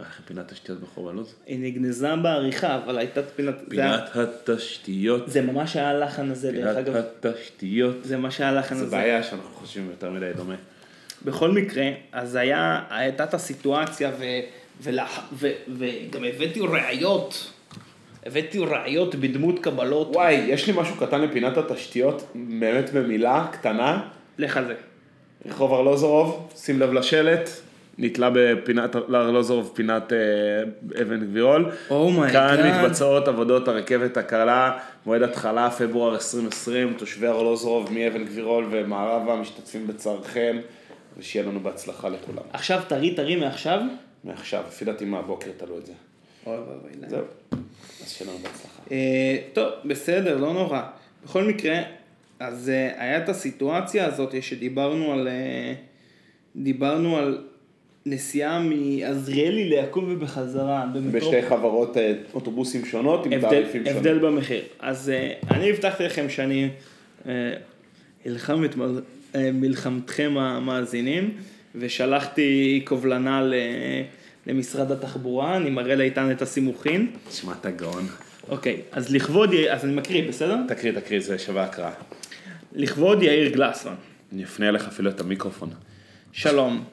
[0.00, 1.34] איך פינת תשתיות בחור בלוז?
[1.46, 3.54] היא נגנזה בעריכה, אבל הייתה פינת...
[3.58, 5.30] זה פינת התשתיות.
[5.30, 6.96] זה ממש היה הלחן הזה, דרך פינת אגב.
[6.96, 7.96] התשתיות.
[8.04, 8.96] זה מה שהיה הלחן זה הזה.
[8.96, 10.54] בעיה שאנחנו חושבים יותר מדי דומה.
[11.24, 14.10] בכל מקרה, אז היה, הייתה את הסיטואציה,
[14.80, 17.52] וגם הבאתי ראיות.
[18.26, 20.16] הבאתי ראיות בדמות קבלות.
[20.16, 24.08] וואי, יש לי משהו קטן לפינת התשתיות, באמת במילה קטנה.
[24.38, 24.74] לך על זה.
[25.46, 27.50] רחוב ארלוזורוב, שים לב לשלט,
[27.98, 30.18] נתלה בפינת ארלוזורוב, פינת אה,
[31.02, 31.70] אבן גבירול.
[31.88, 32.84] Oh my כאן God.
[32.84, 40.56] מתבצעות עבודות הרכבת הקלה, מועד התחלה פברואר 2020, תושבי ארלוזורוב מאבן גבירול ומערבה משתתפים בצערכם,
[41.18, 42.42] ושיהיה לנו בהצלחה לכולם.
[42.52, 43.80] עכשיו טרי טרי מעכשיו.
[44.24, 45.92] מעכשיו, לפי דעתי מהבוקר תלו את זה.
[46.46, 46.90] אוי ואבוי.
[47.08, 47.24] זהו,
[48.06, 48.82] אז שיהיה לנו בהצלחה.
[48.92, 50.82] אה, טוב, בסדר, לא נורא.
[51.24, 51.82] בכל מקרה,
[52.40, 55.72] אז אה, היה את הסיטואציה הזאת שדיברנו על, אה,
[56.56, 57.38] דיברנו על
[58.06, 60.84] נסיעה מעזריאלי ליעקב ובחזרה.
[60.94, 61.96] במטרופ- בשתי חברות
[62.34, 63.96] אוטובוסים שונות עם הבדל, תעריפים שונים.
[63.96, 64.62] הבדל במחיר.
[64.78, 65.12] אז
[65.50, 66.68] אני הבטחתי לכם שאני
[68.26, 69.00] אלחם את מל-
[69.52, 71.30] מלחמתכם המאזינים,
[71.74, 73.54] ושלחתי קובלנה ל-
[74.46, 77.10] למשרד התחבורה, אני מראה לאיתן את הסימוכין.
[77.28, 78.06] תשמע, אתה גאון.
[78.48, 80.56] אוקיי, אז לכבוד, אז אני מקריא, בסדר?
[80.68, 81.90] תקריא, תקריא, זה שווה הקראה.
[82.72, 83.94] לכבוד יאיר גלסמן.
[84.32, 85.70] אני אפנה אליך אפילו את המיקרופון.
[86.32, 86.84] שלום.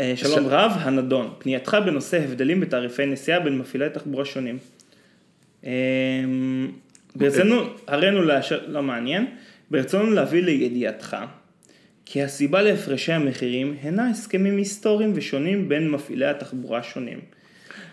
[0.00, 1.34] אה, שלום ש- רב, הנדון.
[1.38, 4.58] פנייתך בנושא הבדלים בתעריפי נסיעה בין מפעילי תחבורה שונים.
[5.64, 5.70] אה,
[7.16, 9.26] ברצונו, הרינו לאשר, לא מעניין,
[9.70, 11.16] ברצונו להביא לידיעתך
[12.10, 17.20] כי הסיבה להפרשי המחירים הנה הסכמים היסטוריים ושונים בין מפעילי התחבורה השונים.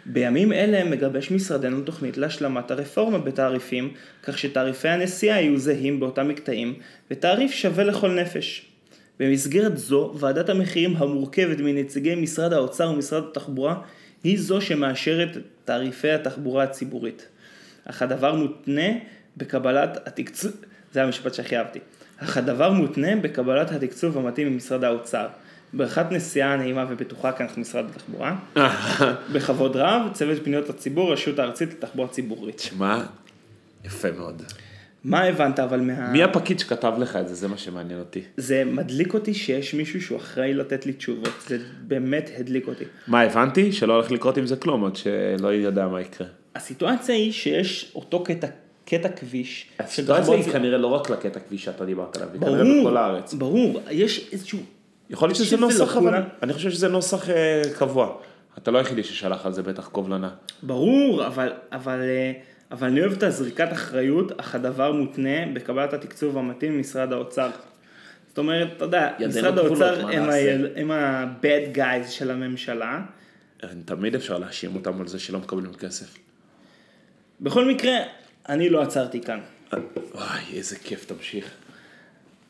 [0.06, 3.94] בימים אלה מגבש משרדנו תוכנית להשלמת הרפורמה בתעריפים,
[4.24, 6.74] כך שתעריפי הנסיעה יהיו זהים באותם מקטעים,
[7.12, 8.66] ותעריף שווה לכל נפש.
[9.20, 13.76] במסגרת זו, ועדת המחירים המורכבת מנציגי משרד האוצר ומשרד התחבורה,
[14.24, 17.28] היא זו שמאשרת תעריפי התחבורה הציבורית.
[17.86, 18.92] אך הדבר מותנה
[19.38, 20.52] בקבלת התקצוב,
[20.94, 21.80] זה המשפט שהכי אהבתי.
[22.18, 25.28] אך הדבר מותנה בקבלת התקצוב המתאים ממשרד האוצר.
[25.74, 28.36] ברכת נסיעה נעימה ובטוחה כאן משרד התחבורה.
[29.34, 32.58] בכבוד רב, צוות פניות הציבור, רשות הארצית לתחבורה ציבורית.
[32.58, 33.04] תשמע,
[33.86, 34.42] יפה מאוד.
[35.04, 36.12] מה הבנת אבל מה...
[36.12, 37.36] מי הפקיד שכתב לך את זה?
[37.36, 38.22] זה מה שמעניין אותי.
[38.38, 41.58] זה מדליק אותי שיש מישהו שהוא אחראי לתת לי תשובות, זה
[41.88, 42.84] באמת הדליק אותי.
[43.08, 43.72] מה, הבנתי?
[43.72, 46.28] שלא הולך לקרות עם זה כלום, עוד שלא יודע מה יקרה.
[46.56, 48.48] הסיטואציה היא שיש אותו קטע,
[48.86, 49.68] קטע כביש.
[49.80, 53.34] הסיטואציה היא כנראה לא רק לקטע כביש שאתה דיברת עליו, היא כנראה בכל הארץ.
[53.34, 54.60] ברור, יש איזשהו...
[55.10, 56.22] יכול להיות שזה נוסח, אבל.
[56.44, 58.16] אני חושב שזה נוסח אה, קבוע.
[58.58, 60.30] אתה לא היחידי ששלח על זה בטח קובלנה.
[60.64, 62.32] ברור, אבל, אבל, אה,
[62.72, 67.50] אבל אני אוהב את הזריקת אחריות, אך הדבר מותנה בקבלת התקצוב המתאים ממשרד האוצר.
[68.28, 70.08] זאת אומרת, אתה יודע, משרד האוצר
[70.76, 73.02] הם, ה-bad guys של הממשלה.
[73.86, 76.18] תמיד אפשר להאשים אותם על זה שלא מקבלים כסף.
[77.42, 77.98] בכל מקרה,
[78.50, 79.40] אני לא עצרתי כאן.
[80.14, 81.52] וואי, איזה כיף, תמשיך.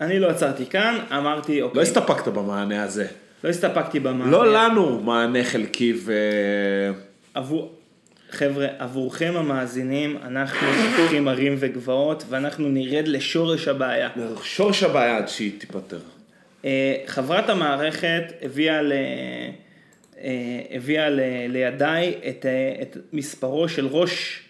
[0.02, 3.08] אני לא עצרתי כאן, אמרתי, לא אוקיי, הסתפקת במענה הזה.
[3.44, 4.32] לא הסתפקתי במענה.
[4.32, 6.14] לא לנו מענה חלקי ו...
[7.34, 7.76] עבור,
[8.30, 14.10] חבר'ה, עבורכם המאזינים, אנחנו הופכים ערים וגבעות, ואנחנו נרד לשורש הבעיה.
[14.44, 16.00] שורש הבעיה עד שהיא תיפתר.
[16.66, 18.94] אה, חברת המערכת הביאה, ל...
[20.18, 21.20] אה, הביאה ל...
[21.50, 24.45] לידיי את, אה, את מספרו של ראש,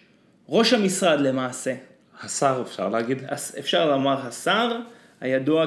[0.48, 1.74] ראש המשרד למעשה.
[2.22, 3.22] השר, אפשר להגיד?
[3.58, 4.78] אפשר לומר השר,
[5.20, 5.66] הידוע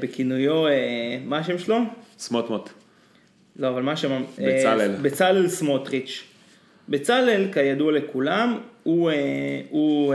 [0.00, 0.72] בכינויו, אה,
[1.24, 1.78] מה השם שלו?
[2.18, 2.70] סמוטמוט.
[3.56, 4.22] לא, אבל מה שם?
[4.38, 4.80] בצלאל.
[4.80, 6.24] אה, בצלאל סמוטריץ'.
[6.88, 9.10] בצלאל, כידוע לכולם, הוא...
[9.10, 9.16] אה,
[9.70, 10.14] הוא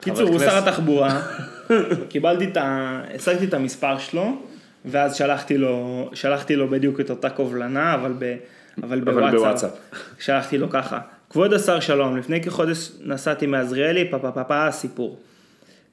[0.00, 0.38] קיצור, הוא.
[0.38, 1.22] שר התחבורה.
[2.10, 3.00] קיבלתי את ה...
[3.14, 4.36] השגתי את המספר שלו,
[4.84, 8.36] ואז שלחתי לו, שלחתי לו בדיוק את אותה קובלנה, אבל, ב,
[8.82, 9.34] אבל בוואטסאפ.
[9.34, 9.70] בוואטסאפ.
[10.18, 11.00] שלחתי לו ככה.
[11.34, 15.18] כבוד השר שלום, לפני כחודש נסעתי מעזריאלי, פה פה פה פה הסיפור.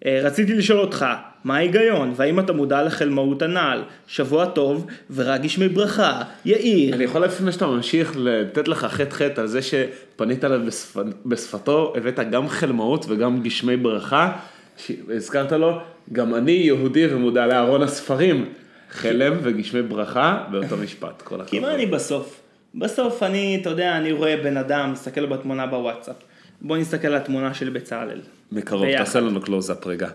[0.06, 1.06] אה, רציתי לשאול אותך,
[1.44, 3.84] מה ההיגיון, והאם אתה מודע לחלמאות הנעל?
[4.08, 6.96] שבוע טוב, ורק גשמי ברכה, יאיר.
[6.96, 10.98] אני יכול לפני שאתה ממשיך לתת לך חטא חטא על זה שפנית אליו בשפ...
[11.26, 14.32] בשפתו, הבאת גם חלמאות וגם גשמי ברכה,
[15.10, 15.80] הזכרת לו,
[16.14, 18.46] גם אני יהודי ומודע לארון הספרים,
[18.92, 21.70] חלם וגשמי ברכה באותו משפט, כל כי הכבוד.
[21.70, 22.41] מה אני בסוף?
[22.76, 26.16] בסוף אני, אתה יודע, אני רואה בן אדם, מסתכל בתמונה בוואטסאפ.
[26.62, 28.22] בוא נסתכל על התמונה של בצלאל.
[28.52, 29.04] מקרוב, ביחד.
[29.04, 30.10] תעשה לנו קלוזאפ רגע.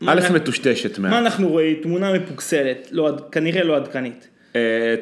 [0.00, 1.22] מה א' אנחנו- מטושטשת מה מעט.
[1.22, 1.76] אנחנו רואים?
[1.82, 4.28] תמונה מפוקסלת, לא, כנראה לא עדכנית.
[4.56, 4.94] אה, אה,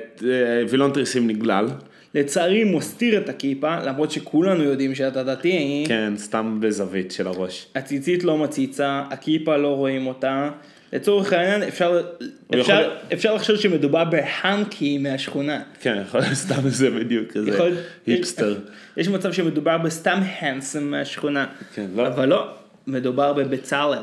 [0.69, 1.69] וילון תריסים נגלל,
[2.15, 7.67] לצערי מסתיר את הכיפה, למרות שכולנו יודעים שאתה דתי, כן, סתם בזווית של הראש.
[7.75, 10.51] הציצית לא מציצה, הכיפה לא רואים אותה.
[10.93, 12.03] לצורך העניין אפשר,
[12.51, 15.63] אפשר, יכול- אפשר לחשוב שמדובר בהאנקי מהשכונה.
[15.81, 17.77] כן, יכול להיות סתם זה בדיוק, כזה יכול-
[18.07, 18.59] היפסטר.
[18.97, 21.47] יש מצב שמדובר בסתם הנסם מהשכונה.
[21.75, 22.07] כן, לא.
[22.07, 22.47] אבל לא,
[22.87, 23.99] מדובר בבצלאל.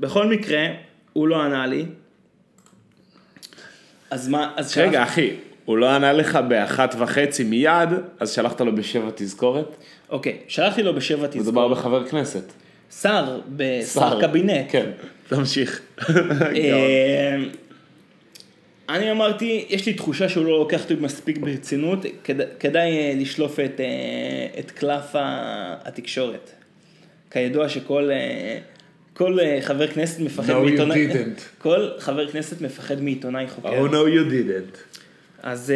[0.00, 0.66] בכל מקרה,
[1.12, 1.84] הוא לא ענה לי.
[4.10, 5.30] אז מה, אז רגע, שלח- אחי,
[5.64, 7.88] הוא לא ענה לך באחת וחצי מיד,
[8.20, 9.76] אז שלחת לו בשבע תזכורת?
[10.10, 11.42] אוקיי, שלחתי לו בשבע תזכורת.
[11.42, 12.52] מדובר בחבר כנסת.
[12.90, 14.66] שר, בשר קבינט.
[14.68, 14.90] כן,
[15.28, 15.80] תמשיך.
[16.10, 17.36] אה,
[18.88, 23.60] אני אמרתי, יש לי תחושה שהוא לא לוקח אותי מספיק ברצינות, כדאי, כדאי אה, לשלוף
[23.60, 25.14] את, אה, את קלף
[25.84, 26.50] התקשורת.
[27.30, 28.10] כידוע שכל
[29.12, 31.40] כל חבר כנסת מפחד No, you מעיתונאי, didn't.
[31.58, 33.86] כל חבר כנסת מפחד מעיתונאי חוקר.
[33.86, 34.78] Oh no you didn't.
[35.42, 35.72] אז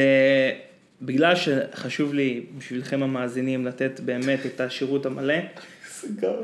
[1.03, 5.35] בגלל שחשוב לי בשבילכם המאזינים לתת באמת את השירות המלא,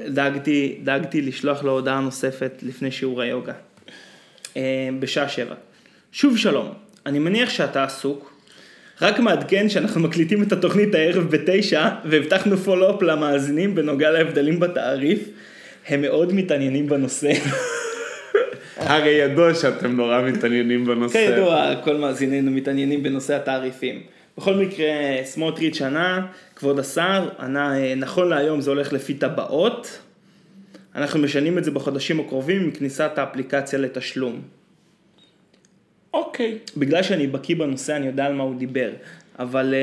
[0.08, 3.52] דאגתי, דאגתי לשלוח לו הודעה נוספת לפני שיעור היוגה.
[4.56, 5.54] אה, בשעה שבע.
[6.12, 6.72] שוב שלום,
[7.06, 8.32] אני מניח שאתה עסוק.
[9.02, 15.18] רק מעדכן שאנחנו מקליטים את התוכנית הערב בתשע, והבטחנו פולו-אפ למאזינים בנוגע להבדלים בתעריף.
[15.88, 17.32] הם מאוד מתעניינים בנושא.
[18.76, 21.26] הרי ידוע שאתם נורא מתעניינים בנושא.
[21.26, 24.02] כידוע, כל מאזיננו מתעניינים בנושא התעריפים.
[24.38, 24.86] בכל מקרה,
[25.24, 26.26] סמוטריץ' ענה,
[26.58, 29.98] כבוד השר, ענה, "אה, נכון להיום זה הולך לפי טבעות.
[30.94, 34.40] אנחנו משנים את זה בחודשים הקרובים עם כניסת האפליקציה לתשלום.
[36.14, 36.58] אוקיי.
[36.76, 38.90] בגלל שאני בקיא בנושא, אני יודע על מה הוא דיבר.
[39.38, 39.74] אבל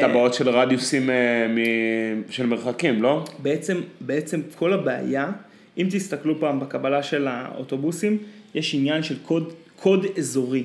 [0.02, 3.24] אה, טבעות של רדיוסים אה, מ- של מרחקים, לא?
[3.38, 5.30] בעצם, בעצם כל הבעיה,
[5.78, 8.18] אם תסתכלו פעם בקבלה של האוטובוסים,
[8.54, 10.64] יש עניין של קוד, קוד אזורי.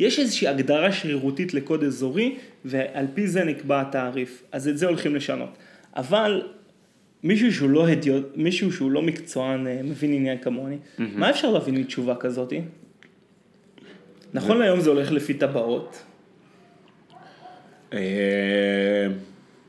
[0.00, 4.42] יש איזושהי הגדרה שרירותית לקוד אזורי, ועל פי זה נקבע התעריף.
[4.52, 5.56] אז את זה הולכים לשנות.
[5.96, 6.42] אבל
[7.22, 11.76] מישהו שהוא לא הדיוט, מישהו שהוא לא מקצוען, אה, מבין עניין כמוני, מה אפשר להבין
[11.76, 12.60] מתשובה כזאתי?
[14.34, 16.02] נכון להיום זה הולך לפי טבעות.
[17.92, 19.06] אה,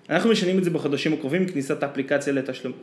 [0.09, 2.73] אנחנו משנים את זה בחודשים הקרובים, כניסת האפליקציה לתשלום.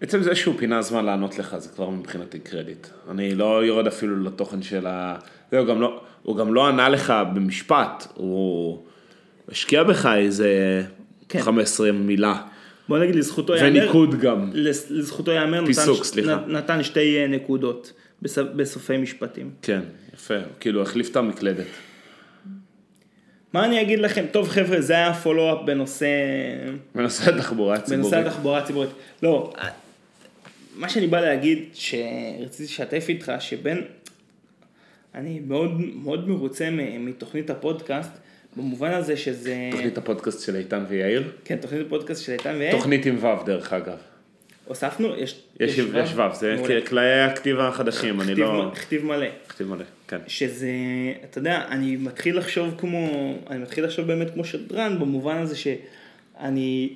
[0.00, 2.86] עצם זה שהוא פינה זמן לענות לך זה כבר מבחינתי קרדיט.
[3.10, 5.16] אני לא יורד אפילו לתוכן של ה...
[5.50, 8.78] זה, הוא, גם לא, הוא גם לא ענה לך במשפט, הוא
[9.48, 10.82] השקיע בך איזה
[11.28, 11.40] כן.
[11.42, 12.42] 15 מילה.
[12.88, 14.50] בוא נגיד לזכותו ייאמר, וניקוד גם.
[14.54, 16.36] לס- לזכותו ייאמר, פיסוק, נתן, סליחה.
[16.46, 17.92] נתן שתי אה, נקודות
[18.22, 19.50] בס- בסופי משפטים.
[19.62, 19.80] כן,
[20.14, 21.66] יפה, כאילו החליף את המקלדת.
[23.52, 24.24] מה אני אגיד לכם?
[24.32, 26.06] טוב חבר'ה, זה היה פולו-אפ בנושא,
[26.94, 28.12] בנושא התחבורה הציבורית.
[28.14, 28.90] בנושא התחבורה הציבורית.
[29.22, 29.52] לא,
[30.76, 33.82] מה שאני בא להגיד, שרציתי לשתף איתך, שבין,
[35.14, 36.68] אני מאוד מאוד מרוצה
[37.00, 38.10] מתוכנית הפודקאסט,
[38.56, 41.32] במובן הזה שזה, תוכנית הפודקאסט של איתן ויאיר.
[41.44, 43.96] כן, תוכנית הפודקאסט של איתן ואין, תוכנית עם ו' דרך אגב.
[44.64, 46.56] הוספנו, יש, יש יש ו', זה.
[46.88, 48.72] כללי הכתיב החדשים, אני לא...
[48.74, 49.26] כתיב מלא.
[49.48, 50.18] כתיב מלא, כן.
[50.26, 50.70] שזה,
[51.30, 56.94] אתה יודע, אני מתחיל לחשוב כמו, אני מתחיל לחשוב באמת כמו שדרן, במובן הזה שאני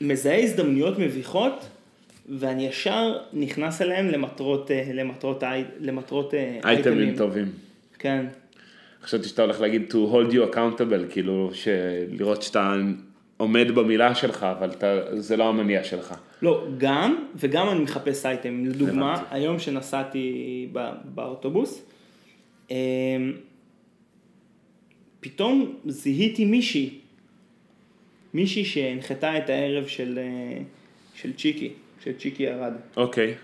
[0.00, 1.66] מזהה הזדמנויות מביכות,
[2.28, 5.42] ואני ישר נכנס אליהן למטרות, אה, למטרות,
[5.80, 7.52] למטרות אה, אייטמים טובים.
[7.98, 8.26] כן.
[9.02, 11.50] חשבתי שאתה הולך להגיד to hold you accountable, כאילו
[12.10, 12.74] לראות שאתה
[13.36, 16.14] עומד במילה שלך, אבל אתה, זה לא המניע שלך.
[16.42, 18.66] לא, גם, וגם אני מחפש אייטמים.
[18.66, 19.28] לדוגמה, הבנתי.
[19.30, 21.82] היום שנסעתי ב- באוטובוס,
[22.70, 22.76] אמ,
[25.20, 26.98] פתאום זיהיתי מישהי,
[28.34, 30.62] מישהי שהנחתה את הערב של, אה,
[31.14, 31.70] של צ'יקי,
[32.04, 32.72] של צ'יקי ירד.
[32.96, 33.34] אוקיי.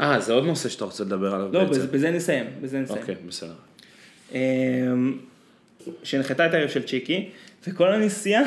[0.00, 1.70] אה, זה עוד נושא שאתה רוצה לדבר עליו לא, בעצם.
[1.70, 3.00] בזה, בזה נסיים, בזה נסיים.
[3.00, 3.54] אוקיי, בסדר.
[4.32, 5.18] אמ,
[6.02, 7.30] שהנחתה את הערב של צ'יקי,
[7.66, 8.42] וכל הנסיעה,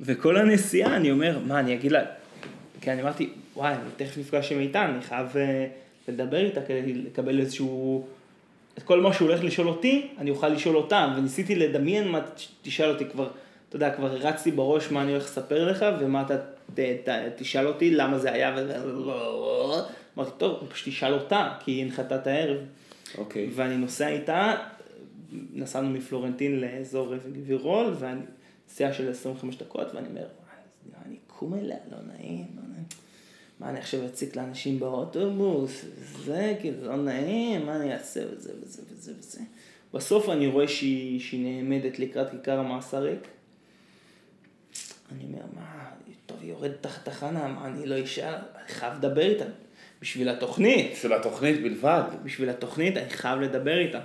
[0.00, 2.02] וכל הנסיעה אני אומר, מה, אני אגיד לה,
[2.80, 5.66] כי אני אמרתי, וואי, אני תכף נפגש עם איתן, אני חייב אה,
[6.08, 8.06] לדבר איתה כדי לקבל איזשהו,
[8.78, 12.20] את כל מה שהוא הולך לשאול אותי, אני אוכל לשאול אותה, וניסיתי לדמיין מה
[12.62, 13.30] תשאל אותי כבר,
[13.68, 16.36] אתה יודע, כבר הרצתי בראש מה אני הולך לספר לך, ומה אתה
[16.74, 18.56] ת, ת, תשאל אותי, למה זה היה.
[20.16, 22.58] אמרתי, טוב, פשוט תשאל אותה, כי היא הנחתה את הערב.
[23.18, 23.50] אוקיי.
[23.54, 24.54] ואני נוסע איתה,
[25.52, 28.20] נסענו מפלורנטין לאזור גבירול, ואני
[28.68, 30.26] נסיעה של 25 דקות, ואני אומר,
[31.06, 32.84] אני קום אליה, לא נעים, לא נעים.
[33.60, 35.84] מה אני עכשיו אציק לאנשים באוטובוס,
[36.24, 39.40] זה כאילו לא נעים, מה אני אעשה וזה וזה וזה וזה.
[39.94, 42.62] בסוף אני רואה שהיא, שהיא נעמדת לקראת כיכר
[42.92, 43.28] ריק.
[45.12, 45.90] אני אומר, מה,
[46.30, 49.44] טוב, היא יורדת תחת תחנה, מה, אני לא אשאל, אני חייב לדבר איתה.
[50.00, 50.96] בשביל התוכנית.
[50.96, 52.02] של התוכנית בלבד.
[52.24, 54.00] בשביל התוכנית אני חייב לדבר איתה.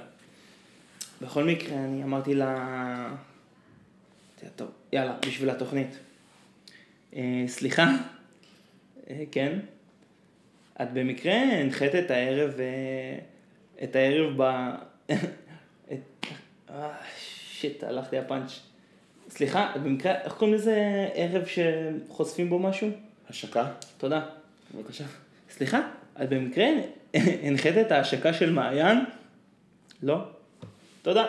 [1.21, 3.13] בכל מקרה, אני אמרתי לה,
[4.55, 5.97] טוב, יאללה, בשביל התוכנית.
[7.15, 7.91] אה, סליחה,
[9.09, 9.59] אה, כן,
[10.81, 13.19] את במקרה הנחית את הערב, אה,
[13.83, 14.43] את הערב ב...
[16.69, 16.91] אה,
[17.51, 18.74] שיט, הלך לי הפאנץ'.
[19.35, 22.89] סליחה, במקרה, איך קוראים לזה ערב שחושפים בו משהו?
[23.29, 23.65] השקה?
[23.97, 24.21] תודה.
[24.75, 25.03] בבקשה.
[25.49, 25.81] סליחה,
[26.21, 26.65] את במקרה
[27.43, 28.97] הנחית את ההשקה של מעיין?
[30.03, 30.17] לא.
[31.01, 31.25] תודה.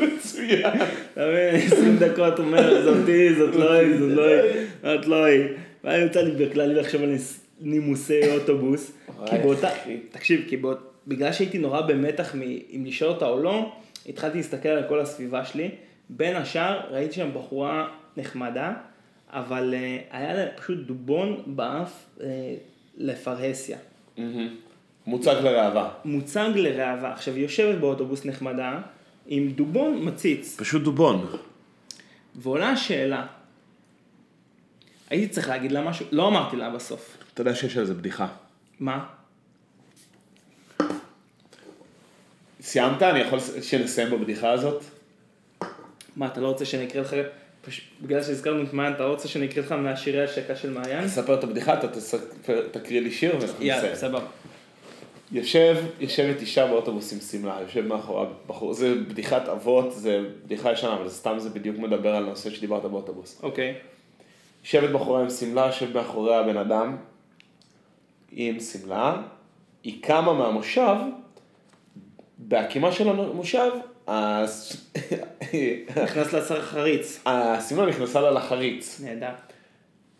[0.00, 0.66] מצוין.
[1.12, 5.44] אתה מבין, 20 דקות אומר, זאתי, זאת לא היא, זאת לא היא, זאת לא היא.
[5.84, 7.16] והיה יוצא לי בכללי לחשוב על
[7.60, 8.92] נימוסי אוטובוס.
[9.26, 9.70] כי באותה.
[10.10, 10.56] תקשיב, כי
[11.06, 12.34] בגלל שהייתי נורא במתח
[12.70, 13.72] אם לשאול אותה או לא,
[14.08, 15.70] התחלתי להסתכל על כל הסביבה שלי.
[16.08, 18.72] בין השאר, ראיתי שם בחורה נחמדה,
[19.30, 22.54] אבל אה, היה לה פשוט דובון באף אה,
[22.96, 23.78] לפרהסיה.
[25.06, 25.90] מוצג לראווה.
[26.04, 27.12] מוצג לראווה.
[27.12, 28.80] עכשיו, היא יושבת באוטובוס נחמדה,
[29.26, 30.56] עם דובון מציץ.
[30.58, 31.26] פשוט דובון.
[32.34, 33.26] ועולה השאלה,
[35.10, 37.16] הייתי צריך להגיד לה משהו, לא אמרתי לה בסוף.
[37.34, 38.28] אתה יודע שיש על זה בדיחה.
[38.80, 39.06] מה?
[42.66, 43.02] סיימת?
[43.02, 44.84] אני יכול שנסיים בבדיחה הזאת?
[46.16, 47.14] מה, אתה לא רוצה שאני אקריא לך,
[47.66, 47.88] פש...
[48.02, 51.04] בגלל שהזכרנו את מעיין, אתה לא רוצה שאני אקריא לך מהשירי השקה של מעיין?
[51.06, 53.96] תספר את הבדיחה, אתה תספר- תקריא לי שיר ואנחנו יאללה, נסיים.
[53.96, 54.26] סבבה.
[55.32, 60.94] יושב, יושבת אישה באוטובוס עם שמלה, יושב מאחורי בחור, זה בדיחת אבות, זה בדיחה ישנה,
[60.94, 63.40] אבל סתם זה בדיוק מדבר על הנושא שדיברת באוטובוס.
[63.42, 63.74] אוקיי.
[64.64, 66.96] יושבת בחורה עם שמלה, יושב מאחוריה בן אדם
[68.32, 69.22] עם שמלה,
[69.84, 70.96] היא קמה מהמושב,
[72.38, 73.70] בהקימה של המושב,
[76.02, 77.20] נכנס לשר חריץ.
[77.26, 79.00] השמלה נכנסה לה לחריץ.
[79.04, 79.30] נהדר.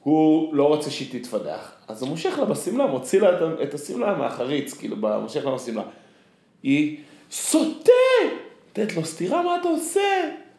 [0.03, 3.29] הוא לא רוצה שהיא תתפדח, אז הוא מושך לה בשמלה, מוציא לה
[3.63, 5.83] את השמלה מהחריץ, כאילו, מושך לה בשמלה.
[6.63, 6.99] היא
[7.31, 7.93] סוטה!
[8.69, 10.01] נותנת לו סטירה, מה אתה עושה?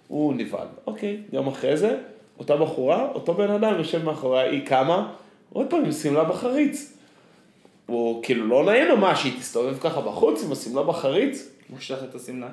[0.08, 0.68] הוא נבהל.
[0.88, 1.98] אוקיי, יום אחרי זה,
[2.40, 5.14] אותה בחורה, אותו בן אדם יושב מאחוריה, היא קמה,
[5.54, 6.97] עוד פעם עם שמלה בחריץ.
[7.88, 12.16] הוא כאילו לא נעים לו מה, שהיא תסתובב ככה בחוץ עם השמלה בחריץ, מושך את
[12.16, 12.48] השמלה.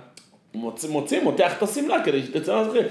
[0.55, 2.87] מוציא, מוציא, מותח את השמלה כדי שתצא מהזכרית.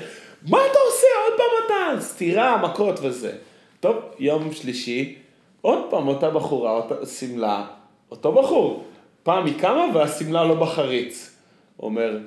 [0.50, 1.08] מה אתה עושה?
[1.24, 2.02] עוד פעם אתה?
[2.02, 3.32] סטירה, מכות וזה.
[3.80, 5.16] טוב, יום שלישי,
[5.62, 7.66] עוד פעם אותה בחורה, אותה שמלה,
[8.12, 8.84] אותו בחור.
[9.24, 11.36] פעם היא קמה והשמלה לא בחריץ.
[11.80, 12.18] אומר,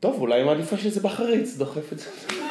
[0.00, 2.41] טוב, אולי מעדיפה שזה בחריץ, דוחף את זה.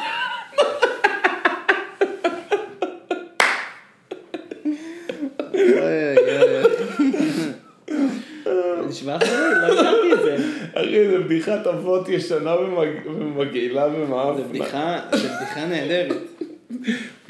[9.02, 9.28] נשמע אחרי,
[9.62, 10.36] לא הכרתי את זה.
[10.74, 14.36] אחי, זה בדיחת אבות ישנה ומג- ומגעילה ומאפנה.
[14.36, 16.16] זה בדיחה, זה בדיחה נהדרת.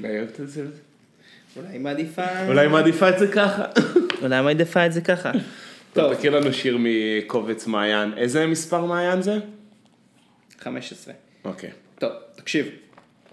[0.01, 0.64] אולי אוהבת את זה?
[1.57, 2.23] אולי מעדיפה...
[2.49, 3.64] אולי מעדיפה את זה ככה.
[4.23, 5.31] אולי מעדיפה את זה ככה.
[5.93, 8.12] טוב, תקריא לנו שיר מקובץ מעיין.
[8.16, 9.39] איזה מספר מעיין זה?
[10.61, 11.14] 15.
[11.45, 11.70] אוקיי.
[11.99, 12.66] טוב, תקשיב.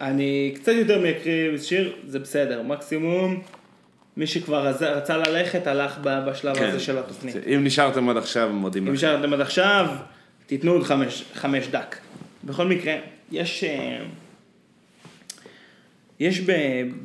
[0.01, 2.61] אני קצת יותר מקריא שיר, זה בסדר.
[2.61, 3.41] מקסימום,
[4.19, 7.35] מי שכבר רצה- ללכת, הלך בשלב הזה של התוכנית.
[7.55, 8.95] אם נשארתם עד עכשיו, מודים אם לכם.
[8.95, 9.95] נשארתם עד עכשיו,
[10.45, 11.95] תיתנו עוד חמש, חמש דק.
[12.43, 12.95] בכל מקרה,
[13.31, 13.63] יש...
[13.63, 13.99] אה,
[16.19, 16.41] יש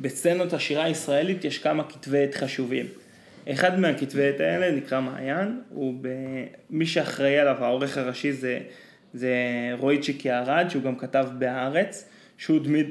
[0.01, 2.85] בסצנות השירה הישראלית, יש כמה כתבי עת חשובים.
[3.49, 6.07] אחד מהכתבי עת האלה נקרא מעיין, הוא ב...
[6.69, 8.59] מי שאחראי עליו, העורך הראשי זה,
[9.13, 9.33] זה
[9.79, 12.05] רויצ'יק יערד, שהוא גם כתב בהארץ,
[12.37, 12.87] שהוא דמית...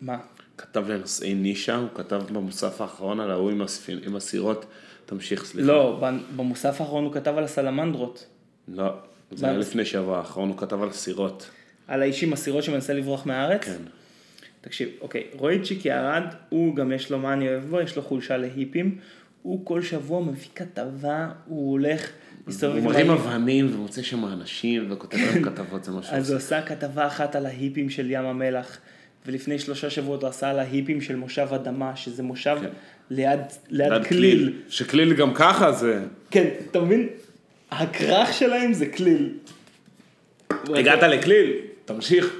[0.00, 0.16] מה?
[0.58, 4.66] כתב לנושאי נישה, הוא כתב במוסף האחרון על ההוא עם הספין- עם הסירות.
[5.06, 5.68] תמשיך, סליחה.
[5.68, 6.00] לא,
[6.36, 8.26] במוסף האחרון הוא כתב על הסלמנדרות.
[8.68, 8.90] לא,
[9.32, 9.60] זה היה מה?
[9.60, 11.50] לפני שבוע האחרון, הוא כתב על סירות.
[11.88, 13.64] על האיש עם הסירות שמנסה לברוח מהארץ?
[13.64, 13.76] כן.
[14.60, 18.36] תקשיב, אוקיי, רויצ'יק יערד, הוא גם יש לו מה אני אוהב בו, יש לו חולשה
[18.36, 18.98] להיפים.
[19.42, 22.10] הוא כל שבוע מביא כתבה, הוא הולך,
[22.46, 26.16] מסתובב הוא מרים אבנים ומוצא שם אנשים וכותב להם כתבות, זה משהו.
[26.16, 28.78] אז הוא עשה כתבה אחת על ההיפים של ים המלח,
[29.26, 32.68] ולפני שלושה שבועות הוא עשה על ההיפים של מושב אדמה, שזה מושב כן.
[33.10, 34.52] ליד, ליד ליד כליל.
[34.68, 36.00] שכליל גם ככה זה...
[36.30, 37.08] כן, אתה מבין?
[37.70, 39.32] הכרך שלהם זה כליל.
[40.50, 41.52] הגעת לכליל,
[41.84, 42.36] תמשיך.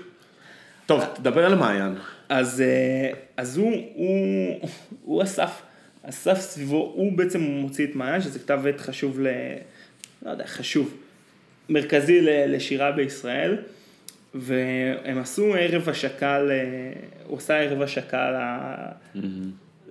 [0.87, 1.95] טוב, תדבר על מעיין.
[2.29, 4.69] אז, אה, אז הוא, הוא,
[5.05, 5.63] הוא אסף,
[6.03, 9.29] אסף סביבו, הוא בעצם מוציא את מעיין, שזה כתב עת חשוב ל...
[10.23, 10.95] לא יודע, חשוב,
[11.69, 13.57] מרכזי ל- לשירה בישראל,
[14.39, 16.51] והם עשו ערב השקה, ל...
[17.27, 18.37] הוא עשה ערב השקה ל...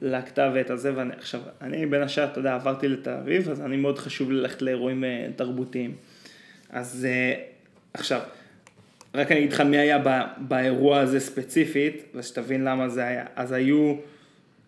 [0.01, 3.77] לכתב עת הזה, ואני עכשיו, אני בין השאר, אתה יודע, עברתי לתל אביב, אז אני
[3.77, 5.95] מאוד חשוב לי ללכת לאירועים אה, תרבותיים.
[6.69, 7.43] אז אה,
[7.93, 8.21] עכשיו,
[9.13, 13.25] רק אני אגיד לך מי היה בא, באירוע הזה ספציפית, ושתבין למה זה היה.
[13.35, 13.95] אז היו,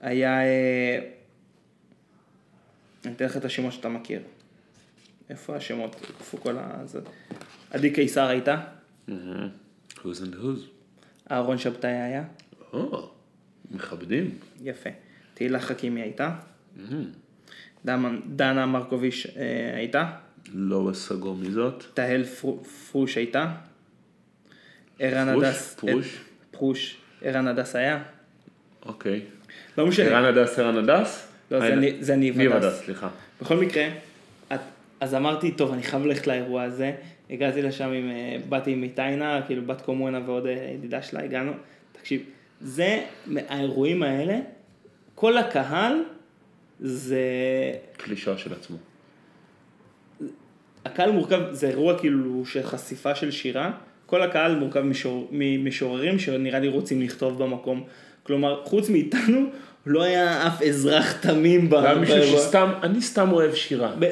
[0.01, 0.99] היה, אה,
[3.05, 4.21] אני אתן לך את השמות שאתה מכיר.
[5.30, 5.95] איפה השמות?
[6.19, 6.84] איפה כל ה...
[7.71, 8.61] עדי קיסר הייתה,
[9.97, 10.59] who's and who's.
[11.31, 12.23] אהרון שבתאי היה,
[12.73, 13.09] או,
[13.71, 14.31] מכבדים.
[14.63, 14.89] יפה.
[15.33, 16.35] תהילה חכימי הייתה,
[18.35, 20.11] דנה, מרקוביץ' אה, הייתה,
[20.53, 21.83] לא בסגור מזאת.
[21.93, 23.51] תהל פרו- פרוש הייתה,
[24.99, 25.27] ערן?
[25.29, 26.17] הדס, פרוש?
[26.51, 28.03] פרוש, ערן הדס היה,
[28.85, 29.21] אוקיי.
[29.77, 30.05] לא משנה.
[30.05, 31.27] ערן הדס, ערן הדס?
[31.51, 32.63] לא, זה אה, אני- זה ניב ניב הדס.
[32.65, 33.09] הדס, סליחה.
[33.41, 33.87] בכל מקרה,
[34.99, 36.91] אז אמרתי, טוב, אני חייב ללכת לאירוע הזה.
[37.30, 41.51] הגעתי לשם עם, אה, באתי עם איתיינה, כאילו בת קומונה ועוד אה, ידידה שלה, הגענו.
[41.91, 42.21] תקשיב,
[42.61, 44.39] זה, מהאירועים האלה,
[45.15, 45.93] כל הקהל
[46.80, 47.21] זה,
[47.97, 48.78] קלישה של עצמו.
[50.86, 53.71] הקהל מורכב, זה אירוע כאילו של חשיפה של שירה,
[54.05, 57.84] כל הקהל מורכב משור, ממשוררים שנראה לי רוצים לכתוב במקום.
[58.23, 59.39] כלומר, חוץ מאיתנו,
[59.86, 62.39] לא היה אף אזרח תמים ב- זה היה מישהו באירוע.
[62.39, 63.95] שסתם, אני סתם אוהב שירה.
[63.99, 64.11] ב-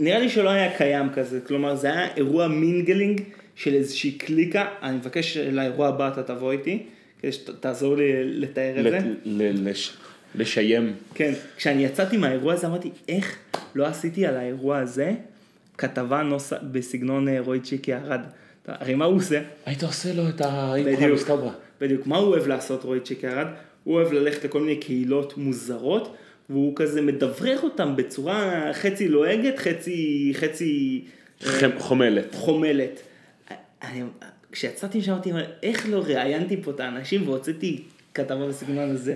[0.00, 3.20] נראה לי שלא היה קיים כזה, כלומר זה היה אירוע mingling
[3.56, 6.82] של איזושהי קליקה, אני מבקש לאירוע הבא אתה תבוא איתי,
[7.22, 8.98] כדי שתעזור לי לתאר את זה.
[9.24, 9.96] ל- ל- לש-
[10.34, 10.92] לשיים.
[11.14, 13.36] כן, כשאני יצאתי מהאירוע הזה אמרתי, איך
[13.74, 15.12] לא עשיתי על האירוע הזה
[15.78, 18.20] כתבה נוסח בסגנון אה, רועי צ'יקי ארד.
[18.66, 19.40] הרי מה הוא עושה?
[19.66, 20.72] היית עושה לו את ה...
[20.84, 21.00] בדיוק,
[21.80, 22.06] בדיוק.
[22.06, 23.46] מה הוא אוהב לעשות רועי צ'יקי ארד?
[23.84, 26.16] הוא אוהב ללכת לכל מיני קהילות מוזרות,
[26.50, 31.04] והוא כזה מדברר אותם בצורה חצי לועגת, חצי, חצי
[31.42, 32.34] חמ- חומלת.
[32.34, 33.00] חומלת.
[33.82, 34.02] אני,
[34.52, 35.30] כשיצאתי משם אמרתי,
[35.62, 37.82] איך לא ראיינתי פה את האנשים והוצאתי
[38.14, 39.14] כתבה בסגנון הזה.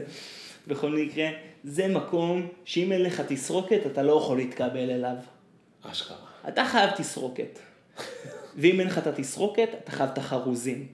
[0.68, 1.28] בכל מקרה,
[1.64, 5.14] זה מקום שאם אין לך תסרוקת, אתה לא יכול להתקבל אליו.
[5.82, 6.16] אשכרה.
[6.48, 7.58] אתה חייב תסרוקת.
[8.56, 10.86] ואם אין לך את התסרוקת, אתה חייב את החרוזים.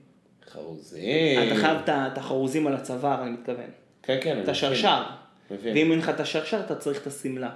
[0.53, 1.43] חרוזים.
[1.53, 3.71] אתה חייב את החרוזים על הצוואר, אני מתכוון.
[4.03, 4.41] כן, כן.
[4.43, 4.49] את.
[4.49, 5.03] השרשר.
[5.51, 5.77] מבין.
[5.77, 7.51] ואם אין לך את השרשר, אתה צריך את השמלה.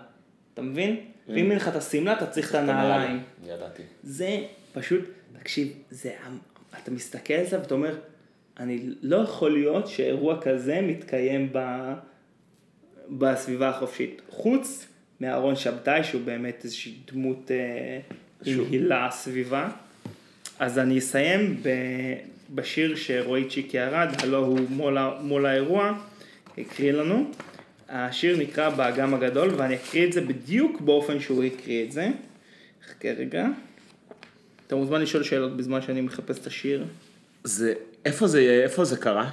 [0.55, 1.01] אתה מבין?
[1.29, 3.23] ואם אין לך את השמלה, אתה צריך את הנעליים.
[3.47, 3.83] ידעתי.
[4.03, 4.39] זה
[4.73, 5.01] פשוט,
[5.39, 6.13] תקשיב, זה,
[6.83, 7.97] אתה מסתכל על זה ואתה אומר,
[8.61, 11.59] אני לא יכול להיות שאירוע כזה מתקיים ב,
[13.09, 14.23] בסביבה החופשית.
[14.31, 14.87] חוץ
[15.21, 18.01] מאהרון שבתאי, שהוא באמת איזושהי דמות אה,
[18.45, 18.61] עם.
[18.71, 19.71] הילה סביבה.
[20.59, 21.69] אז אני אסיים ב,
[22.55, 25.99] בשיר שרועי צ'יקי ירד, הלא הוא מול, מול האירוע,
[26.59, 27.31] הקריא לנו.
[27.89, 32.09] השיר נקרא באגם הגדול, ואני אקריא את זה בדיוק באופן שהוא הקריא את זה.
[32.89, 33.47] חכה רגע.
[34.67, 36.85] אתה מוזמן לשאול שאלות בזמן שאני מחפש את השיר.
[37.45, 37.75] זה,
[38.05, 39.31] איפה זה, איפה זה קרה?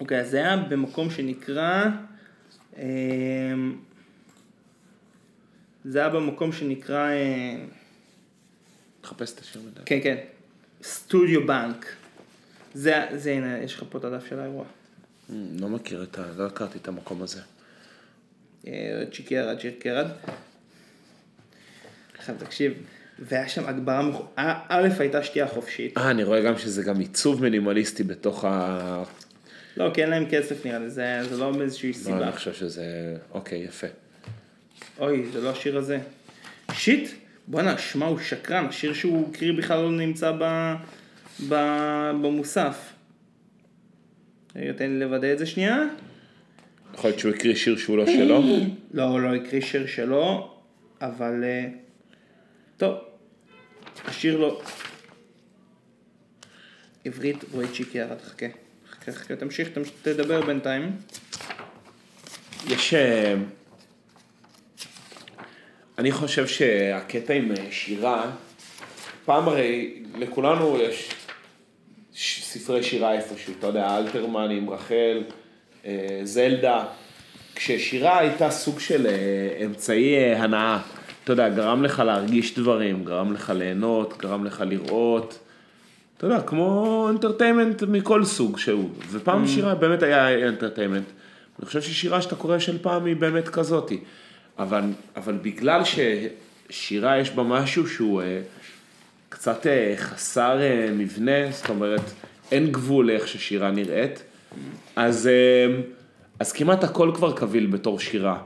[0.00, 1.84] אוקיי, אז זה היה במקום שנקרא...
[2.78, 3.76] אמ,
[5.84, 7.10] זה היה במקום שנקרא...
[7.10, 7.64] אה,
[9.04, 9.80] מחפש את השם הזה.
[9.86, 10.16] כן, כן.
[10.82, 11.86] סטודיו בנק.
[12.74, 14.64] זה, זה, הנה, יש לך פה את הדף של האירוע.
[15.60, 16.22] לא מכיר את ה...
[16.36, 17.40] לא הכרתי את המקום הזה.
[18.68, 20.06] אה, צ'יקי ירד, צ'יקי ירד.
[22.18, 22.72] עכשיו תקשיב,
[23.18, 25.98] והיה שם הגברה, מוח- א- הייתה שתייה חופשית.
[25.98, 29.02] אה, אני רואה גם שזה גם עיצוב מינימליסטי בתוך ה...
[29.76, 32.22] לא, כי אין להם כסף נראה לי, זה, זה לא מאיזושהי לא, סיבה.
[32.22, 32.84] אני חושב שזה...
[33.30, 33.86] אוקיי, יפה.
[34.98, 35.98] אוי, זה לא השיר הזה.
[36.72, 37.10] שיט,
[37.46, 40.74] בואנה, שמע, הוא שקרן, השיר שהוא הקריא בכלל לא נמצא ב,
[41.48, 41.54] ב,
[42.22, 42.92] במוסף.
[44.52, 45.76] תן לי לוודא את זה שנייה.
[46.98, 48.42] יכול להיות שהוא הקריא שיר שהוא לא שלו?
[48.92, 50.54] לא, הוא לא הקריא שיר שלו,
[51.00, 51.44] אבל...
[51.44, 51.66] אה,
[52.76, 52.94] טוב,
[54.04, 54.60] השיר לא...
[57.04, 58.46] עברית, רועי צ'יקי ירד, חכה.
[58.90, 59.68] חכה, חכה, תמשיך,
[60.02, 60.96] תדבר בינתיים.
[62.68, 62.94] יש...
[62.94, 63.34] אה,
[65.98, 68.30] אני חושב שהקטע עם אה, שירה,
[69.24, 71.10] פעם הרי לכולנו יש
[72.42, 75.47] ספרי שירה איפשהו, אתה יודע, אלתרמנים, רחל, אה,
[76.24, 76.84] זלדה,
[77.58, 80.78] כששירה הייתה סוג של אה, אמצעי אה, הנאה,
[81.24, 85.38] אתה יודע, גרם לך להרגיש דברים, גרם לך ליהנות, גרם לך לראות,
[86.16, 91.04] אתה יודע, כמו entertainment מכל סוג שהוא, ופעם שירה באמת היה entertainment.
[91.58, 94.00] אני חושב ששירה שאתה קורא של פעם היא באמת כזאתי,
[94.58, 94.82] אבל,
[95.16, 98.40] אבל בגלל ששירה יש בה משהו שהוא אה,
[99.28, 102.10] קצת אה, חסר אה, מבנה, זאת אומרת,
[102.52, 104.22] אין גבול לאיך ששירה נראית,
[104.96, 105.80] אז, אה,
[106.38, 108.42] אז כמעט הכל כבר קביל בתור שירה.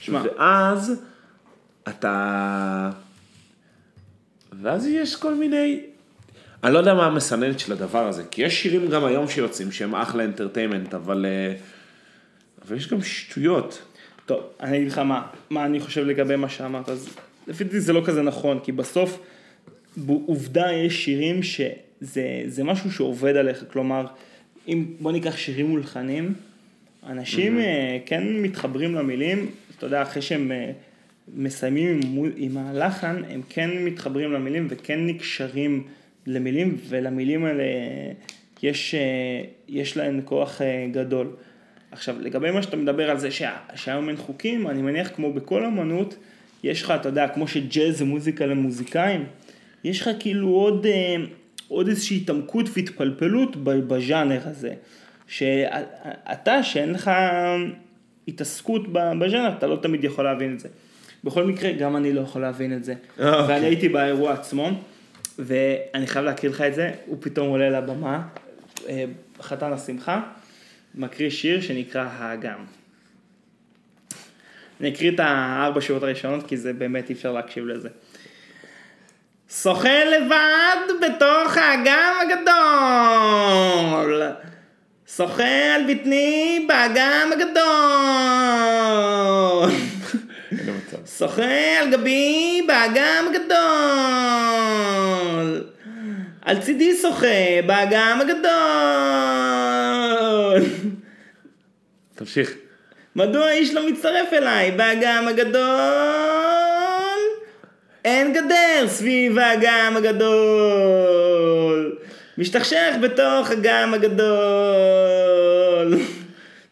[0.00, 0.22] שמע.
[0.24, 1.02] ואז
[1.88, 2.90] אתה...
[4.62, 5.80] ואז יש כל מיני...
[6.64, 9.94] אני לא יודע מה המסננת של הדבר הזה, כי יש שירים גם היום שיוצאים שהם
[9.94, 11.26] אחלה אנטרטיימנט, אבל...
[11.28, 11.54] אה,
[12.66, 13.82] אבל יש גם שטויות.
[14.26, 17.08] טוב, אני אגיד לך מה, מה אני חושב לגבי מה שאמרת, אז
[17.46, 19.20] לפי דעתי זה לא כזה נכון, כי בסוף,
[20.06, 24.06] עובדה יש שירים שזה זה משהו שעובד עליך, כלומר,
[24.68, 26.34] אם בוא ניקח שירים מולחנים,
[27.06, 30.70] אנשים אה, כן מתחברים למילים, אתה יודע, אחרי שהם אה,
[31.34, 35.82] מסיימים עם, עם הלחן, הם כן מתחברים למילים וכן נקשרים
[36.26, 37.64] למילים, ולמילים האלה
[38.62, 39.00] יש, אה,
[39.68, 40.60] יש להן כוח
[40.92, 41.30] גדול.
[41.90, 45.64] עכשיו, לגבי מה שאתה מדבר על זה שה, שהיום אין חוקים, אני מניח כמו בכל
[45.64, 46.16] אמנות,
[46.64, 49.24] יש לך, אתה יודע, כמו שג'אז זה מוזיקה למוזיקאים,
[49.84, 50.86] יש לך כאילו עוד,
[51.74, 54.74] עוד איזושהי התעמקות והתפלפלות בז'אנר הזה.
[55.26, 57.10] שאתה, שאין לך
[58.28, 60.68] התעסקות בז'אנר, אתה לא תמיד יכול להבין את זה.
[61.24, 62.94] בכל מקרה, גם אני לא יכול להבין את זה.
[63.20, 63.54] אה, אוקיי.
[63.54, 64.70] ואני הייתי באירוע עצמו,
[65.38, 68.22] ואני חייב להקריא לך את זה, הוא פתאום עולה לבמה,
[68.88, 69.04] אה,
[69.42, 70.22] חתן השמחה,
[70.94, 72.58] מקריא שיר שנקרא האגם.
[74.80, 77.88] אני אקריא את הארבע שורות הראשונות, כי זה באמת אי אפשר להקשיב לזה.
[79.62, 84.22] שוחה לבד בתוך האגם הגדול.
[85.16, 87.64] שוחה על בטני באגם הגדול.
[91.18, 93.54] שוחה על גבי באגם הגדול.
[96.42, 97.26] על צידי שוחה
[97.66, 98.44] באגם הגדול.
[102.14, 102.54] תמשיך.
[103.16, 106.63] מדוע איש לא מצטרף אליי באגם הגדול?
[108.04, 111.96] אין גדר סביב האגם הגדול.
[112.38, 114.24] משתכשך בתוך אגם הגדול.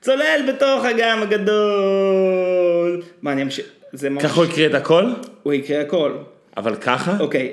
[0.00, 3.02] צולל בתוך אגם הגדול.
[3.22, 3.66] מה, אני אמשיך?
[3.92, 4.22] זה ממש...
[4.22, 5.04] ככה הוא הקריא את הכל?
[5.42, 6.12] הוא יקרה הכל.
[6.56, 7.16] אבל ככה?
[7.20, 7.52] אוקיי,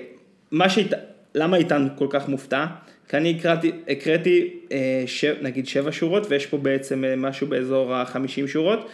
[0.51, 0.93] מה שהת...
[1.35, 2.65] למה איתן כל כך מופתע?
[3.09, 5.25] כי אני הקראתי, הקראתי אה, ש...
[5.41, 8.89] נגיד שבע שורות ויש פה בעצם אה, משהו באזור החמישים שורות,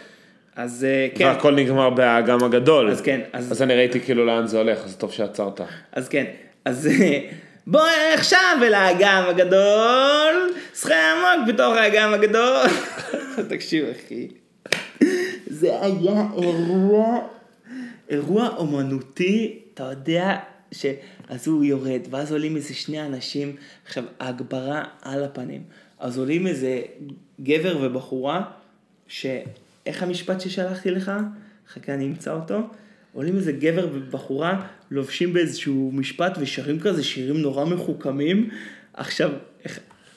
[0.56, 2.90] אז אה, כן, והכל נגמר באגם הגדול.
[2.90, 5.60] אז כן, אז- אז אני ראיתי כאילו לאן זה הולך, אז טוב שעצרת.
[5.92, 6.24] אז כן,
[6.64, 7.20] אז אה,
[7.66, 7.80] בוא
[8.14, 12.66] עכשיו אל האגם הגדול, שחה עמוק בתוך האגם הגדול.
[13.48, 14.28] תקשיב אחי,
[15.46, 17.18] זה היה אירוע,
[18.10, 20.36] אירוע אומנותי, אתה יודע,
[20.72, 20.86] ש...
[21.28, 25.62] אז הוא יורד, ואז עולים איזה שני אנשים, עכשיו ההגברה על הפנים,
[25.98, 26.80] אז עולים איזה
[27.40, 28.42] גבר ובחורה,
[29.08, 29.26] ש...
[29.86, 31.12] איך המשפט ששלחתי לך?
[31.72, 32.60] חכה אני אמצא אותו.
[33.12, 38.50] עולים איזה גבר ובחורה, לובשים באיזשהו משפט ושרים כזה שירים נורא מחוכמים.
[38.94, 39.30] עכשיו,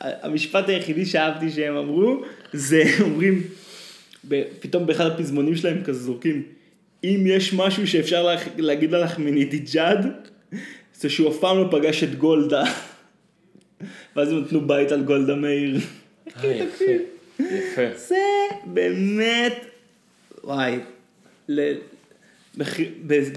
[0.01, 3.43] המשפט היחידי שאהבתי שהם אמרו, זה אומרים,
[4.59, 6.43] פתאום באחד הפזמונים שלהם כזה זורקים,
[7.03, 10.05] אם יש משהו שאפשר לה, להגיד על אחמדינג'אד,
[10.95, 12.63] זה שהוא אף פעם לא פגש את גולדה.
[14.15, 15.79] ואז הם נתנו בית על גולדה מאיר.
[17.39, 17.81] יפה.
[17.95, 18.15] זה
[18.65, 19.65] באמת,
[20.43, 20.79] וואי,
[21.49, 21.73] ל...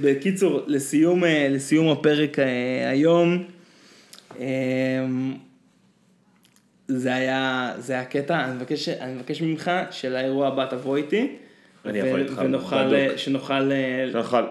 [0.03, 3.45] בקיצור, לסיום, אה, לסיום הפרק אה, היום,
[4.41, 4.47] אה,
[6.89, 11.37] זה היה, זה היה קטע, אני מבקש, אני מבקש ממך שלאירוע הבא תבוא איתי.
[11.85, 12.73] אני אבוא איתך, בדוק.
[12.73, 14.43] אה, שנוכל, אה, נוכל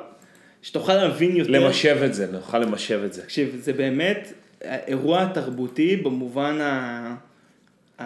[0.62, 1.52] שתוכל להבין יותר.
[1.52, 3.22] למשב את זה, נוכל למשב את זה.
[3.22, 7.16] תקשיב, זה באמת אירוע תרבותי במובן ה...
[7.99, 8.04] ה...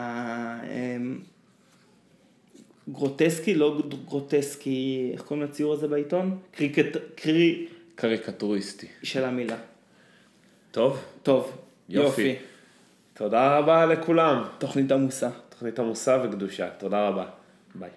[2.89, 6.37] גרוטסקי, לא גרוטסקי, איך קוראים לציור הזה בעיתון?
[6.51, 6.97] קריקט...
[7.15, 8.87] קרי קריקטוריסטי.
[9.03, 9.57] של המילה.
[10.71, 11.57] טוב, טוב,
[11.89, 12.21] יופי.
[12.21, 12.35] יופי.
[13.13, 14.43] תודה רבה לכולם.
[14.57, 15.29] תוכנית עמוסה.
[15.49, 16.69] תוכנית עמוסה וקדושה.
[16.69, 17.25] תודה רבה.
[17.75, 17.89] ביי.